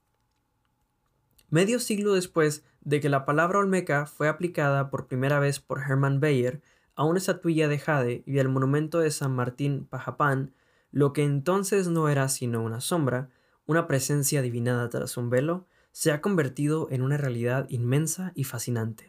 Medio 1.50 1.80
siglo 1.80 2.14
después 2.14 2.64
de 2.82 3.00
que 3.00 3.10
la 3.10 3.26
palabra 3.26 3.60
olmeca 3.60 4.06
fue 4.06 4.28
aplicada 4.28 4.90
por 4.90 5.08
primera 5.08 5.40
vez 5.40 5.60
por 5.60 5.80
Hermann 5.80 6.20
Bayer 6.20 6.62
a 6.96 7.06
una 7.06 7.18
estatuilla 7.18 7.68
de 7.68 7.80
jade 7.80 8.24
y 8.26 8.40
al 8.40 8.50
monumento 8.50 9.00
de 9.00 9.10
San 9.10 9.34
Martín 9.34 9.86
Pajapán, 9.86 10.54
lo 10.92 11.14
que 11.14 11.24
entonces 11.24 11.88
no 11.88 12.10
era 12.10 12.30
sino 12.30 12.62
una 12.62 12.82
sombra, 12.82 13.30
una 13.66 13.88
presencia 13.88 14.42
adivinada 14.42 14.90
tras 14.90 15.18
un 15.18 15.30
velo, 15.30 15.66
se 15.92 16.12
ha 16.12 16.22
convertido 16.22 16.88
en 16.92 17.02
una 17.02 17.18
realidad 17.18 17.68
inmensa 17.70 18.32
y 18.36 18.44
fascinante. 18.44 19.09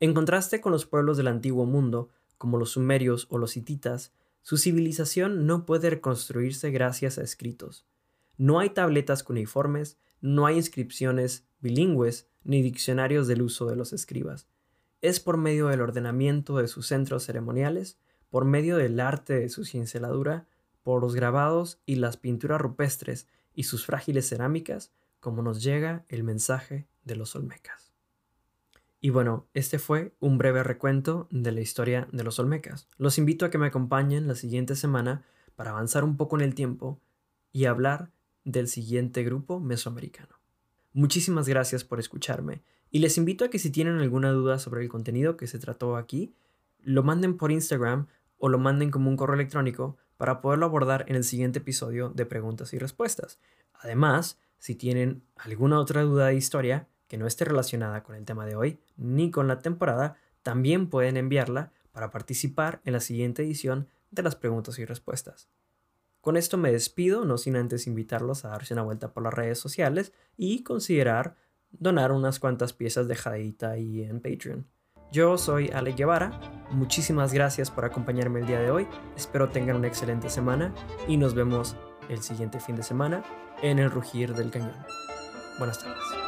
En 0.00 0.14
contraste 0.14 0.60
con 0.60 0.72
los 0.72 0.86
pueblos 0.86 1.16
del 1.16 1.26
antiguo 1.26 1.66
mundo, 1.66 2.10
como 2.36 2.56
los 2.56 2.70
sumerios 2.70 3.26
o 3.30 3.38
los 3.38 3.56
hititas, 3.56 4.12
su 4.42 4.56
civilización 4.56 5.46
no 5.46 5.66
puede 5.66 5.90
reconstruirse 5.90 6.70
gracias 6.70 7.18
a 7.18 7.22
escritos. 7.22 7.84
No 8.36 8.60
hay 8.60 8.70
tabletas 8.70 9.24
cuneiformes, 9.24 9.98
no 10.20 10.46
hay 10.46 10.56
inscripciones 10.56 11.44
bilingües 11.60 12.28
ni 12.44 12.62
diccionarios 12.62 13.26
del 13.26 13.42
uso 13.42 13.66
de 13.66 13.76
los 13.76 13.92
escribas. 13.92 14.46
Es 15.02 15.20
por 15.20 15.36
medio 15.36 15.66
del 15.68 15.80
ordenamiento 15.80 16.58
de 16.58 16.68
sus 16.68 16.86
centros 16.86 17.24
ceremoniales, 17.24 17.98
por 18.30 18.44
medio 18.44 18.76
del 18.76 19.00
arte 19.00 19.34
de 19.34 19.48
su 19.48 19.64
cinceladura, 19.64 20.46
por 20.82 21.02
los 21.02 21.14
grabados 21.14 21.80
y 21.86 21.96
las 21.96 22.16
pinturas 22.16 22.60
rupestres 22.60 23.26
y 23.54 23.64
sus 23.64 23.84
frágiles 23.84 24.28
cerámicas, 24.28 24.92
como 25.20 25.42
nos 25.42 25.62
llega 25.62 26.04
el 26.08 26.22
mensaje 26.22 26.86
de 27.04 27.16
los 27.16 27.34
Olmecas. 27.34 27.87
Y 29.00 29.10
bueno, 29.10 29.46
este 29.54 29.78
fue 29.78 30.12
un 30.18 30.38
breve 30.38 30.64
recuento 30.64 31.28
de 31.30 31.52
la 31.52 31.60
historia 31.60 32.08
de 32.10 32.24
los 32.24 32.38
Olmecas. 32.40 32.88
Los 32.96 33.18
invito 33.18 33.44
a 33.44 33.50
que 33.50 33.58
me 33.58 33.66
acompañen 33.66 34.26
la 34.26 34.34
siguiente 34.34 34.74
semana 34.74 35.22
para 35.54 35.70
avanzar 35.70 36.02
un 36.02 36.16
poco 36.16 36.36
en 36.36 36.42
el 36.42 36.54
tiempo 36.54 37.00
y 37.52 37.66
hablar 37.66 38.10
del 38.44 38.66
siguiente 38.66 39.22
grupo 39.22 39.60
mesoamericano. 39.60 40.40
Muchísimas 40.92 41.48
gracias 41.48 41.84
por 41.84 42.00
escucharme 42.00 42.62
y 42.90 42.98
les 42.98 43.18
invito 43.18 43.44
a 43.44 43.50
que 43.50 43.58
si 43.58 43.70
tienen 43.70 43.98
alguna 43.98 44.32
duda 44.32 44.58
sobre 44.58 44.82
el 44.82 44.88
contenido 44.88 45.36
que 45.36 45.46
se 45.46 45.58
trató 45.58 45.96
aquí, 45.96 46.34
lo 46.82 47.02
manden 47.02 47.36
por 47.36 47.52
Instagram 47.52 48.06
o 48.38 48.48
lo 48.48 48.58
manden 48.58 48.90
como 48.90 49.10
un 49.10 49.16
correo 49.16 49.34
electrónico 49.34 49.96
para 50.16 50.40
poderlo 50.40 50.66
abordar 50.66 51.04
en 51.08 51.14
el 51.14 51.24
siguiente 51.24 51.60
episodio 51.60 52.10
de 52.10 52.26
preguntas 52.26 52.72
y 52.72 52.78
respuestas. 52.78 53.38
Además, 53.74 54.38
si 54.58 54.74
tienen 54.74 55.22
alguna 55.36 55.78
otra 55.78 56.02
duda 56.02 56.26
de 56.26 56.36
historia, 56.36 56.88
que 57.08 57.18
no 57.18 57.26
esté 57.26 57.44
relacionada 57.44 58.02
con 58.02 58.14
el 58.14 58.24
tema 58.24 58.46
de 58.46 58.54
hoy 58.54 58.78
ni 58.96 59.30
con 59.30 59.48
la 59.48 59.58
temporada, 59.58 60.16
también 60.42 60.88
pueden 60.88 61.16
enviarla 61.16 61.72
para 61.92 62.10
participar 62.10 62.80
en 62.84 62.92
la 62.92 63.00
siguiente 63.00 63.42
edición 63.42 63.88
de 64.10 64.22
las 64.22 64.36
preguntas 64.36 64.78
y 64.78 64.84
respuestas. 64.84 65.48
Con 66.20 66.36
esto 66.36 66.58
me 66.58 66.72
despido, 66.72 67.24
no 67.24 67.38
sin 67.38 67.56
antes 67.56 67.86
invitarlos 67.86 68.44
a 68.44 68.48
darse 68.50 68.74
una 68.74 68.82
vuelta 68.82 69.12
por 69.12 69.22
las 69.22 69.34
redes 69.34 69.58
sociales 69.58 70.12
y 70.36 70.62
considerar 70.62 71.36
donar 71.70 72.12
unas 72.12 72.38
cuantas 72.38 72.72
piezas 72.72 73.08
de 73.08 73.16
jadita 73.16 73.70
ahí 73.70 74.02
en 74.02 74.20
Patreon. 74.20 74.66
Yo 75.10 75.38
soy 75.38 75.70
Ale 75.70 75.92
Guevara, 75.92 76.38
muchísimas 76.70 77.32
gracias 77.32 77.70
por 77.70 77.84
acompañarme 77.84 78.40
el 78.40 78.46
día 78.46 78.60
de 78.60 78.70
hoy, 78.70 78.86
espero 79.16 79.48
tengan 79.48 79.76
una 79.76 79.88
excelente 79.88 80.28
semana 80.28 80.74
y 81.06 81.16
nos 81.16 81.34
vemos 81.34 81.76
el 82.10 82.22
siguiente 82.22 82.60
fin 82.60 82.76
de 82.76 82.82
semana 82.82 83.22
en 83.62 83.78
el 83.78 83.90
rugir 83.90 84.34
del 84.34 84.50
cañón. 84.50 84.76
Buenas 85.58 85.78
tardes. 85.82 86.27